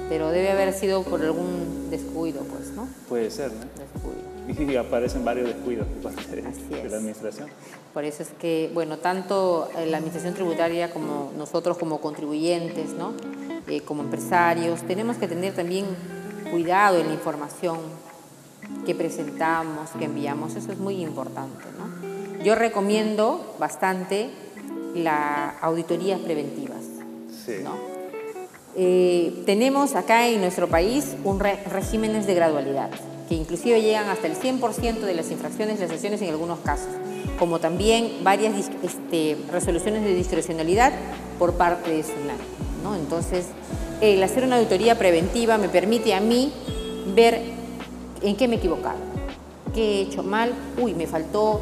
Pero 0.10 0.30
debe 0.30 0.52
haber 0.52 0.74
sido 0.74 1.04
por 1.04 1.22
algún 1.22 1.89
descuido, 1.89 2.41
pues, 2.41 2.72
¿no? 2.72 2.89
Puede 3.08 3.32
ser, 3.32 3.54
¿no? 3.54 3.60
Descuido. 3.60 4.21
Y 4.60 4.76
aparecen 4.76 5.24
varios 5.24 5.48
descuidos 5.48 5.88
por 5.88 6.14
parte 6.14 6.36
de, 6.36 6.90
la 6.90 6.98
administración. 6.98 7.48
Por 7.94 8.04
eso 8.04 8.24
es 8.24 8.30
que, 8.30 8.70
bueno, 8.74 8.98
tanto 8.98 9.70
eh, 9.78 9.86
la 9.86 9.98
administración 9.98 10.34
tributaria 10.34 10.92
como 10.92 11.32
nosotros 11.38 11.78
como 11.78 12.02
contribuyentes, 12.02 12.92
¿no? 12.92 13.14
Eh, 13.68 13.82
como 13.82 14.04
empresarios, 14.04 14.82
tenemos 14.84 15.18
que 15.18 15.28
tener 15.28 15.54
también 15.54 15.86
cuidado 16.52 16.98
en 16.98 17.08
la 17.08 17.14
información 17.14 17.78
que 18.86 18.96
presentamos, 18.96 19.92
que 19.92 20.06
enviamos. 20.06 20.56
Eso 20.56 20.72
es 20.72 20.78
muy 20.78 21.02
importante, 21.02 21.66
¿no? 21.78 22.44
Yo 22.44 22.56
recomiendo 22.56 23.56
bastante 23.60 24.30
las 24.96 25.54
auditorías 25.62 26.20
preventivas. 26.20 26.82
Eh, 28.76 29.44
tenemos 29.46 29.96
acá 29.96 30.28
en 30.28 30.42
nuestro 30.42 30.68
país 30.68 31.16
un 31.24 31.40
regímenes 31.40 32.26
de 32.26 32.34
gradualidad, 32.34 32.90
que 33.32 33.38
inclusive 33.38 33.82
llegan 33.82 34.10
hasta 34.10 34.28
el 34.28 34.36
100% 34.36 35.00
de 35.00 35.13
las 35.13 35.32
infracciones 35.32 35.78
y 35.78 35.80
las 35.80 35.89
sanciones 35.89 36.22
en 36.22 36.32
algunos 36.32 36.60
casos, 36.60 36.89
como 37.39 37.60
también 37.60 38.12
varias 38.26 38.70
este, 38.84 39.38
resoluciones 39.50 40.04
de 40.04 40.13
discrecionalidad 40.13 40.91
por 41.39 41.54
parte 41.54 41.91
de 41.91 42.04
SUNAT. 42.04 42.36
¿no? 42.84 42.94
Entonces, 42.94 43.46
el 44.02 44.22
hacer 44.22 44.44
una 44.44 44.58
auditoría 44.58 44.98
preventiva 44.98 45.58
me 45.58 45.70
permite 45.70 46.13
a 46.13 46.20
mí 46.20 46.52
ver 47.15 47.41
en 48.22 48.36
qué 48.36 48.50
me 48.50 48.56
he 48.56 48.58
equivocado, 48.58 48.98
qué 49.74 50.00
he 50.00 50.02
hecho 50.02 50.24
mal, 50.24 50.52
uy, 50.78 50.94
me 50.94 51.08
faltó 51.08 51.62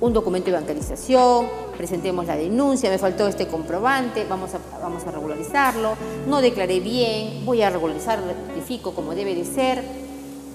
un 0.00 0.12
documento 0.12 0.50
de 0.50 0.56
bancarización, 0.56 1.46
presentemos 1.76 2.26
la 2.26 2.34
denuncia, 2.34 2.90
me 2.90 2.98
faltó 2.98 3.28
este 3.28 3.46
comprobante, 3.46 4.26
vamos 4.28 4.50
a, 4.54 4.58
vamos 4.82 5.06
a 5.06 5.12
regularizarlo, 5.12 5.94
no 6.26 6.40
declaré 6.40 6.80
bien, 6.80 7.46
voy 7.46 7.62
a 7.62 7.70
regularizar, 7.70 8.20
rectifico 8.24 8.92
como 8.92 9.14
debe 9.14 9.36
de 9.36 9.44
ser, 9.44 10.03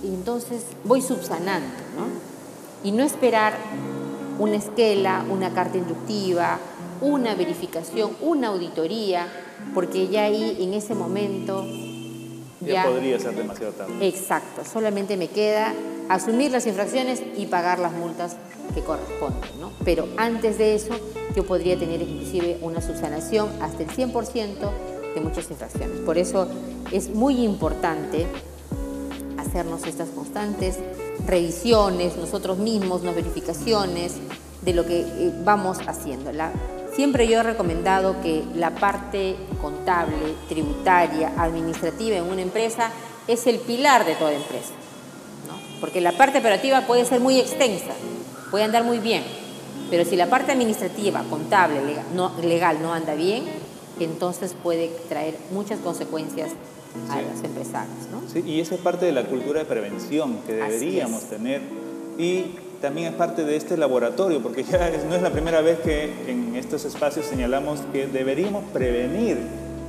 y 0.03 0.07
entonces 0.07 0.63
voy 0.83 1.01
subsanando, 1.01 1.75
¿no? 1.97 2.07
Y 2.83 2.91
no 2.91 3.03
esperar 3.03 3.53
una 4.37 4.55
esquela, 4.55 5.25
una 5.29 5.53
carta 5.53 5.77
inductiva, 5.77 6.59
una 7.01 7.35
verificación, 7.35 8.15
una 8.21 8.49
auditoría, 8.49 9.27
porque 9.73 10.07
ya 10.07 10.23
ahí 10.23 10.57
en 10.61 10.73
ese 10.73 10.95
momento 10.95 11.65
ya, 12.61 12.85
podría 12.85 13.19
ser 13.19 13.35
demasiado 13.35 13.73
tarde. 13.73 14.07
Exacto, 14.07 14.63
solamente 14.65 15.17
me 15.17 15.27
queda 15.27 15.73
asumir 16.09 16.51
las 16.51 16.65
infracciones 16.67 17.21
y 17.37 17.45
pagar 17.45 17.79
las 17.79 17.93
multas 17.93 18.35
que 18.73 18.81
corresponden. 18.81 19.59
¿no? 19.59 19.71
Pero 19.85 20.07
antes 20.17 20.57
de 20.57 20.75
eso, 20.75 20.93
yo 21.35 21.45
podría 21.45 21.77
tener 21.77 22.01
inclusive 22.01 22.57
una 22.61 22.81
subsanación 22.81 23.49
hasta 23.61 23.83
el 23.83 23.89
100% 23.89 25.13
de 25.15 25.21
muchas 25.21 25.49
infracciones. 25.49 25.99
Por 26.01 26.17
eso 26.17 26.47
es 26.91 27.09
muy 27.09 27.43
importante 27.43 28.27
hacernos 29.49 29.85
estas 29.87 30.09
constantes 30.09 30.77
revisiones, 31.25 32.15
nosotros 32.17 32.59
mismos, 32.59 33.03
las 33.03 33.15
verificaciones 33.15 34.13
de 34.61 34.73
lo 34.73 34.85
que 34.85 35.01
eh, 35.01 35.33
vamos 35.43 35.79
haciendo. 35.87 36.31
siempre 36.95 37.27
yo 37.27 37.39
he 37.39 37.43
recomendado 37.43 38.21
que 38.21 38.43
la 38.55 38.75
parte 38.75 39.35
contable, 39.61 40.35
tributaria, 40.47 41.33
administrativa 41.37 42.17
en 42.17 42.25
una 42.25 42.41
empresa 42.41 42.91
es 43.27 43.47
el 43.47 43.59
pilar 43.59 44.05
de 44.05 44.15
toda 44.15 44.33
empresa. 44.33 44.73
Porque 45.79 46.01
la 46.01 46.11
parte 46.11 46.39
operativa 46.39 46.81
puede 46.81 47.05
ser 47.05 47.21
muy 47.21 47.39
extensa, 47.39 47.93
puede 48.51 48.65
andar 48.65 48.83
muy 48.83 48.99
bien, 48.99 49.23
pero 49.89 50.03
si 50.03 50.15
la 50.15 50.27
parte 50.27 50.51
administrativa, 50.51 51.23
contable, 51.29 51.79
legal 52.43 52.81
no, 52.81 52.93
anda 52.93 53.15
bien, 53.15 53.45
entonces 53.99 54.53
puede 54.61 54.89
traer 55.07 55.37
muchas 55.51 55.79
consecuencias 55.79 56.49
a 57.09 57.21
los 57.21 57.43
empresarios. 57.43 57.95
Sí, 58.31 58.43
y 58.45 58.59
esa 58.59 58.75
es 58.75 58.81
parte 58.81 59.05
de 59.05 59.11
la 59.11 59.23
cultura 59.23 59.59
de 59.59 59.65
prevención 59.65 60.37
que 60.45 60.53
deberíamos 60.53 61.23
tener 61.23 61.61
y 62.17 62.55
también 62.81 63.07
es 63.07 63.13
parte 63.13 63.43
de 63.43 63.55
este 63.55 63.77
laboratorio, 63.77 64.41
porque 64.41 64.63
ya 64.63 64.91
no 65.07 65.15
es 65.15 65.21
la 65.21 65.31
primera 65.31 65.61
vez 65.61 65.79
que 65.79 66.11
en 66.27 66.55
estos 66.55 66.85
espacios 66.85 67.25
señalamos 67.25 67.81
que 67.91 68.07
deberíamos 68.07 68.63
prevenir. 68.71 69.37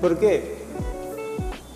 ¿Por 0.01 0.19
qué? 0.19 0.61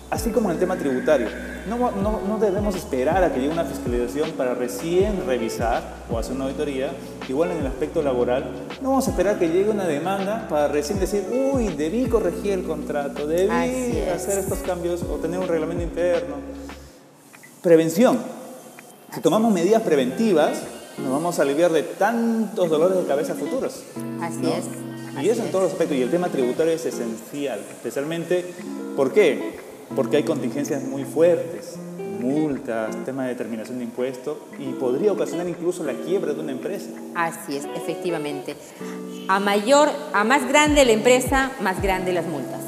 Así 0.09 0.29
como 0.31 0.49
en 0.49 0.55
el 0.55 0.59
tema 0.59 0.77
tributario, 0.77 1.27
no, 1.67 1.91
no, 1.91 2.37
debemos 2.39 2.75
esperar 2.75 3.23
a 3.23 3.33
que 3.33 3.39
llegue 3.39 3.51
una 3.51 3.63
fiscalización 3.63 4.31
para 4.31 4.53
recién 4.53 5.25
revisar 5.25 5.81
o 6.11 6.19
hacer 6.19 6.35
una 6.35 6.45
auditoría. 6.45 6.91
Igual 7.27 7.51
en 7.51 7.57
el 7.57 7.67
aspecto 7.67 8.03
laboral, 8.03 8.45
no 8.81 8.89
vamos 8.89 9.07
a 9.07 9.11
esperar 9.11 9.39
que 9.39 9.49
llegue 9.49 9.69
una 9.69 9.85
demanda 9.85 10.47
para 10.47 10.67
recién 10.67 10.99
decir, 10.99 11.25
uy, 11.53 11.69
debí 11.69 12.05
corregir 12.05 12.53
el 12.53 12.63
contrato, 12.63 13.25
debí 13.25 13.99
hacer 14.13 14.39
estos 14.39 14.59
cambios 14.59 15.03
o 15.03 15.15
tener 15.15 15.39
un 15.39 15.47
reglamento 15.47 15.83
interno. 15.83 16.35
Prevención. 17.61 18.19
Si 19.13 19.21
tomamos 19.21 19.51
medidas 19.51 19.81
preventivas, 19.81 20.61
nos 20.99 21.11
vamos 21.11 21.39
a 21.39 21.41
aliviar 21.41 21.71
de 21.71 21.83
tantos 21.83 22.69
dolores 22.69 22.97
de 22.97 23.05
cabeza 23.05 23.33
futuros. 23.33 23.81
Así 24.21 24.45
es. 24.45 24.65
Y 25.23 25.29
eso 25.29 25.41
en 25.41 25.47
es. 25.47 25.51
todos 25.51 25.63
los 25.63 25.71
aspectos. 25.71 25.97
Y 25.97 26.03
el 26.03 26.11
tema 26.11 26.29
tributario 26.29 26.73
es 26.73 26.85
esencial, 26.85 27.59
especialmente, 27.59 28.53
¿por 28.95 29.11
qué? 29.13 29.64
Porque 29.93 30.17
hay 30.17 30.23
contingencias 30.23 30.83
muy 30.83 31.03
fuertes, 31.03 31.75
multas, 32.19 32.95
tema 33.05 33.23
de 33.23 33.29
determinación 33.29 33.77
de 33.77 33.83
impuestos, 33.83 34.37
y 34.57 34.71
podría 34.73 35.11
ocasionar 35.11 35.47
incluso 35.47 35.83
la 35.83 35.93
quiebra 35.93 36.33
de 36.33 36.39
una 36.39 36.51
empresa. 36.51 36.89
Así 37.13 37.57
es, 37.57 37.65
efectivamente. 37.75 38.55
A 39.27 39.39
mayor, 39.39 39.89
a 40.13 40.23
más 40.23 40.47
grande 40.47 40.85
la 40.85 40.91
empresa, 40.91 41.51
más 41.61 41.81
grandes 41.81 42.13
las 42.13 42.25
multas, 42.25 42.61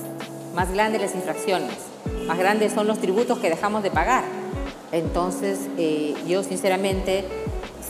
más 0.53 0.71
grandes 0.71 1.01
las 1.01 1.15
infracciones, 1.15 1.73
más 2.27 2.37
grandes 2.37 2.73
son 2.73 2.87
los 2.87 2.99
tributos 2.99 3.39
que 3.39 3.49
dejamos 3.49 3.83
de 3.83 3.91
pagar. 3.91 4.23
Entonces, 4.91 5.59
eh, 5.77 6.13
yo 6.27 6.43
sinceramente 6.43 7.25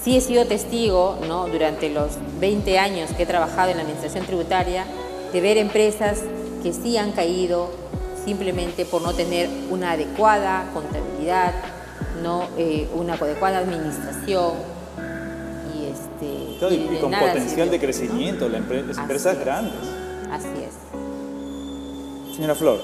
sí 0.04 0.18
he 0.18 0.22
sido 0.22 0.46
testigo, 0.46 1.18
¿no? 1.28 1.48
durante 1.48 1.90
los 1.90 2.18
20 2.40 2.80
años 2.80 3.12
que 3.12 3.24
he 3.24 3.26
trabajado 3.26 3.72
en 3.72 3.78
la 3.78 3.84
administración 3.84 4.26
tributaria, 4.26 4.86
de 5.34 5.42
ver 5.42 5.58
empresas 5.58 6.24
que 6.64 6.74
sí 6.74 6.98
han 6.98 7.12
caído 7.12 7.70
simplemente 8.28 8.84
por 8.84 9.02
no 9.02 9.14
tener 9.14 9.50
una 9.70 9.92
adecuada 9.92 10.70
contabilidad, 10.74 11.54
no 12.22 12.44
eh, 12.58 12.86
una 12.94 13.14
adecuada 13.14 13.60
administración 13.60 14.56
y 15.74 15.86
este 15.86 16.58
Claro, 16.60 16.76
y, 16.76 16.88
de 16.90 16.96
y 16.96 17.00
con 17.00 17.12
potencial 17.14 17.72
de 17.72 17.80
crecimiento, 17.80 18.50
las 18.50 18.60
empresas 18.98 19.38
es. 19.38 19.40
grandes. 19.40 19.74
Así 20.30 20.50
es. 20.62 22.36
Señora 22.36 22.54
Flor, 22.54 22.82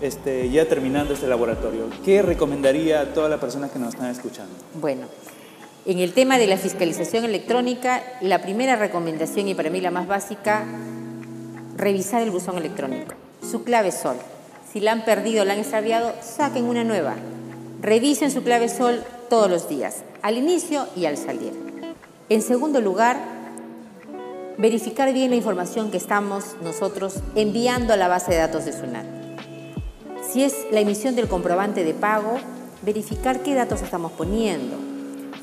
este, 0.00 0.48
ya 0.50 0.68
terminando 0.68 1.14
este 1.14 1.26
laboratorio, 1.26 1.90
¿qué 2.04 2.22
recomendaría 2.22 3.00
a 3.00 3.06
todas 3.06 3.28
las 3.28 3.40
personas 3.40 3.72
que 3.72 3.80
nos 3.80 3.88
están 3.88 4.08
escuchando? 4.08 4.54
Bueno, 4.80 5.08
en 5.84 5.98
el 5.98 6.12
tema 6.12 6.38
de 6.38 6.46
la 6.46 6.58
fiscalización 6.58 7.24
electrónica, 7.24 8.04
la 8.20 8.40
primera 8.40 8.76
recomendación 8.76 9.48
y 9.48 9.56
para 9.56 9.68
mí 9.68 9.80
la 9.80 9.90
más 9.90 10.06
básica, 10.06 10.64
revisar 11.76 12.22
el 12.22 12.30
buzón 12.30 12.56
electrónico, 12.56 13.14
su 13.42 13.64
clave 13.64 13.90
sol. 13.90 14.16
Si 14.72 14.80
la 14.80 14.92
han 14.92 15.04
perdido, 15.04 15.44
la 15.44 15.52
han 15.52 15.60
extraviado, 15.60 16.12
saquen 16.20 16.64
una 16.64 16.84
nueva. 16.84 17.14
Revisen 17.80 18.30
su 18.30 18.42
clave 18.42 18.68
sol 18.68 19.04
todos 19.30 19.48
los 19.48 19.68
días, 19.68 20.02
al 20.22 20.36
inicio 20.36 20.86
y 20.96 21.06
al 21.06 21.16
salir. 21.16 21.52
En 22.28 22.42
segundo 22.42 22.80
lugar, 22.80 23.16
verificar 24.58 25.12
bien 25.12 25.30
la 25.30 25.36
información 25.36 25.90
que 25.90 25.96
estamos 25.96 26.56
nosotros 26.62 27.20
enviando 27.34 27.92
a 27.92 27.96
la 27.96 28.08
base 28.08 28.32
de 28.32 28.38
datos 28.38 28.64
de 28.64 28.72
SUNAT. 28.72 29.06
Si 30.28 30.42
es 30.42 30.66
la 30.72 30.80
emisión 30.80 31.14
del 31.14 31.28
comprobante 31.28 31.84
de 31.84 31.94
pago, 31.94 32.38
verificar 32.82 33.40
qué 33.40 33.54
datos 33.54 33.82
estamos 33.82 34.12
poniendo. 34.12 34.76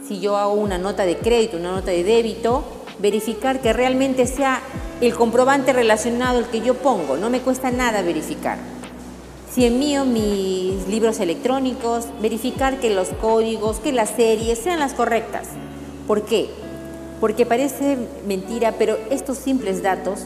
Si 0.08 0.20
yo 0.20 0.36
hago 0.36 0.54
una 0.54 0.78
nota 0.78 1.06
de 1.06 1.18
crédito, 1.18 1.58
una 1.58 1.72
nota 1.72 1.92
de 1.92 2.04
débito, 2.04 2.64
verificar 3.00 3.62
que 3.62 3.72
realmente 3.72 4.28
sea 4.28 4.62
el 5.00 5.14
comprobante 5.16 5.72
relacionado 5.72 6.40
el 6.40 6.48
que 6.48 6.62
yo 6.62 6.76
pongo. 6.76 7.16
No 7.16 7.30
me 7.30 7.42
cuesta 7.42 7.72
nada 7.72 8.02
verificar. 8.02 8.73
Si 9.54 9.68
envío 9.68 10.04
mis 10.04 10.88
libros 10.88 11.20
electrónicos, 11.20 12.08
verificar 12.20 12.80
que 12.80 12.90
los 12.90 13.10
códigos, 13.10 13.78
que 13.78 13.92
las 13.92 14.10
series 14.10 14.58
sean 14.58 14.80
las 14.80 14.96
correctas. 14.96 15.48
¿Por 16.08 16.24
qué? 16.24 16.50
Porque 17.20 17.46
parece 17.46 18.00
mentira, 18.26 18.74
pero 18.80 18.98
estos 19.12 19.38
simples 19.38 19.84
datos 19.84 20.22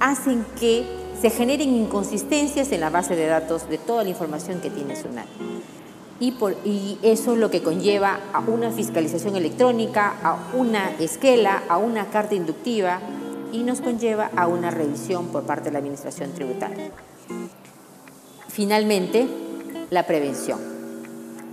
hacen 0.00 0.46
que 0.58 0.86
se 1.20 1.28
generen 1.28 1.74
inconsistencias 1.74 2.72
en 2.72 2.80
la 2.80 2.88
base 2.88 3.16
de 3.16 3.26
datos 3.26 3.68
de 3.68 3.76
toda 3.76 4.02
la 4.02 4.08
información 4.08 4.62
que 4.62 4.70
tiene 4.70 4.96
SUNAT. 4.96 5.26
Y, 6.18 6.32
por, 6.32 6.56
y 6.64 6.98
eso 7.02 7.34
es 7.34 7.38
lo 7.38 7.50
que 7.50 7.62
conlleva 7.62 8.18
a 8.32 8.40
una 8.40 8.70
fiscalización 8.70 9.36
electrónica, 9.36 10.14
a 10.24 10.38
una 10.56 10.90
esquela, 10.98 11.64
a 11.68 11.76
una 11.76 12.06
carta 12.06 12.34
inductiva 12.34 13.00
y 13.52 13.62
nos 13.62 13.82
conlleva 13.82 14.30
a 14.34 14.46
una 14.46 14.70
revisión 14.70 15.26
por 15.26 15.42
parte 15.42 15.64
de 15.64 15.72
la 15.72 15.78
Administración 15.80 16.32
Tributaria. 16.32 16.90
Finalmente, 18.50 19.28
la 19.90 20.08
prevención. 20.08 20.58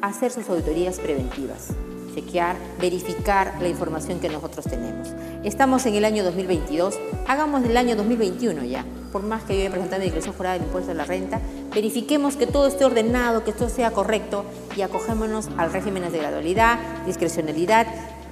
Hacer 0.01 0.31
sus 0.31 0.49
auditorías 0.49 0.99
preventivas, 0.99 1.67
chequear, 2.15 2.55
verificar 2.81 3.53
la 3.61 3.67
información 3.67 4.19
que 4.19 4.29
nosotros 4.29 4.65
tenemos. 4.65 5.09
Estamos 5.43 5.85
en 5.85 5.93
el 5.93 6.05
año 6.05 6.23
2022, 6.23 6.97
hagamos 7.27 7.63
el 7.65 7.77
año 7.77 7.95
2021 7.95 8.63
ya. 8.63 8.83
Por 9.11 9.21
más 9.21 9.43
que 9.43 9.53
yo 9.53 9.59
haya 9.61 9.69
presentado 9.69 9.99
mi 9.99 10.05
declaración 10.05 10.35
jurada 10.35 10.55
del 10.55 10.63
impuesto 10.63 10.91
a 10.91 10.95
la 10.95 11.05
renta, 11.05 11.39
verifiquemos 11.71 12.35
que 12.35 12.47
todo 12.47 12.65
esté 12.65 12.83
ordenado, 12.83 13.43
que 13.43 13.53
todo 13.53 13.69
sea 13.69 13.91
correcto 13.91 14.43
y 14.75 14.81
acogémonos 14.81 15.49
al 15.55 15.71
régimen 15.71 16.11
de 16.11 16.17
gradualidad, 16.17 16.79
discrecionalidad 17.05 17.85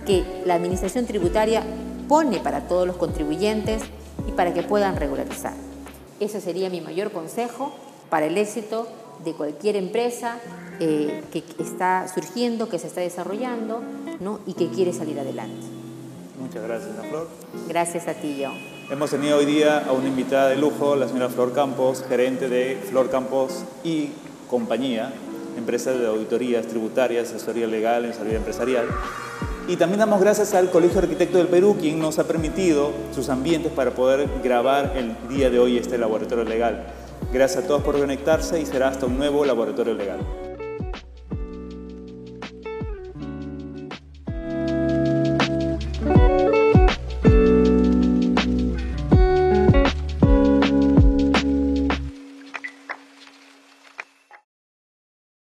que 0.08 0.41
la 0.43 0.56
Administración 0.56 1.06
Tributaria 1.06 1.62
pone 2.08 2.39
para 2.39 2.67
todos 2.67 2.88
los 2.88 2.97
contribuyentes 2.97 3.84
y 4.28 4.32
para 4.32 4.56
que 4.56 4.63
puedan 4.63 4.95
regularizar. 4.95 5.54
Ese 6.19 6.41
sería 6.41 6.71
mi 6.71 6.82
mayor 6.82 7.12
consejo 7.12 7.71
para 8.15 8.28
el 8.28 8.38
éxito 8.38 8.88
de 9.25 9.34
cualquier 9.34 9.75
empresa 9.75 10.38
eh, 10.80 11.21
que 11.34 11.43
está 11.60 12.08
surgiendo, 12.08 12.69
que 12.69 12.80
se 12.80 12.88
está 12.88 13.01
desarrollando 13.01 13.82
¿no? 14.21 14.39
y 14.47 14.54
que 14.54 14.69
quiere 14.69 14.93
salir 14.93 15.19
adelante. 15.19 15.67
Muchas 16.39 16.63
gracias, 16.63 16.91
señora 16.91 17.10
Flor. 17.10 17.28
Gracias 17.67 18.08
a 18.08 18.13
ti, 18.13 18.41
John. 18.41 18.54
Hemos 18.89 19.10
tenido 19.10 19.38
hoy 19.38 19.45
día 19.45 19.80
a 19.80 19.91
una 19.91 20.08
invitada 20.08 20.47
de 20.47 20.56
lujo, 20.56 20.95
la 20.95 21.10
señora 21.10 21.28
Flor 21.28 21.51
Campos, 21.51 22.06
gerente 22.08 22.47
de 22.47 22.82
Flor 22.89 23.10
Campos 23.10 23.65
y 23.84 24.12
compañía, 24.49 25.12
empresa 25.58 25.91
de 25.91 26.08
auditorías 26.08 26.67
tributarias, 26.67 27.32
asesoría 27.32 27.67
legal, 27.67 28.06
asesoría 28.06 28.38
empresarial. 28.38 28.88
Y 29.67 29.75
también 29.75 29.99
damos 29.99 30.21
gracias 30.21 30.54
al 30.54 30.71
Colegio 30.71 31.01
de 31.01 31.08
Arquitectos 31.08 31.39
del 31.39 31.49
Perú, 31.49 31.75
quien 31.78 31.99
nos 31.99 32.17
ha 32.17 32.23
permitido 32.23 32.93
sus 33.13 33.28
ambientes 33.28 33.73
para 33.73 33.91
poder 33.91 34.30
grabar 34.41 34.93
el 34.95 35.17
día 35.28 35.49
de 35.49 35.60
hoy 35.60 35.78
este 35.78 35.97
laboratorio 35.97 36.45
legal. 36.45 36.86
Gracias 37.35 37.65
a 37.65 37.67
todos 37.67 37.83
por 37.83 37.99
conectarse 37.99 38.61
y 38.61 38.65
será 38.65 38.87
hasta 38.87 39.07
un 39.07 39.17
nuevo 39.17 39.43
laboratorio 39.43 39.93
legal. 39.93 40.44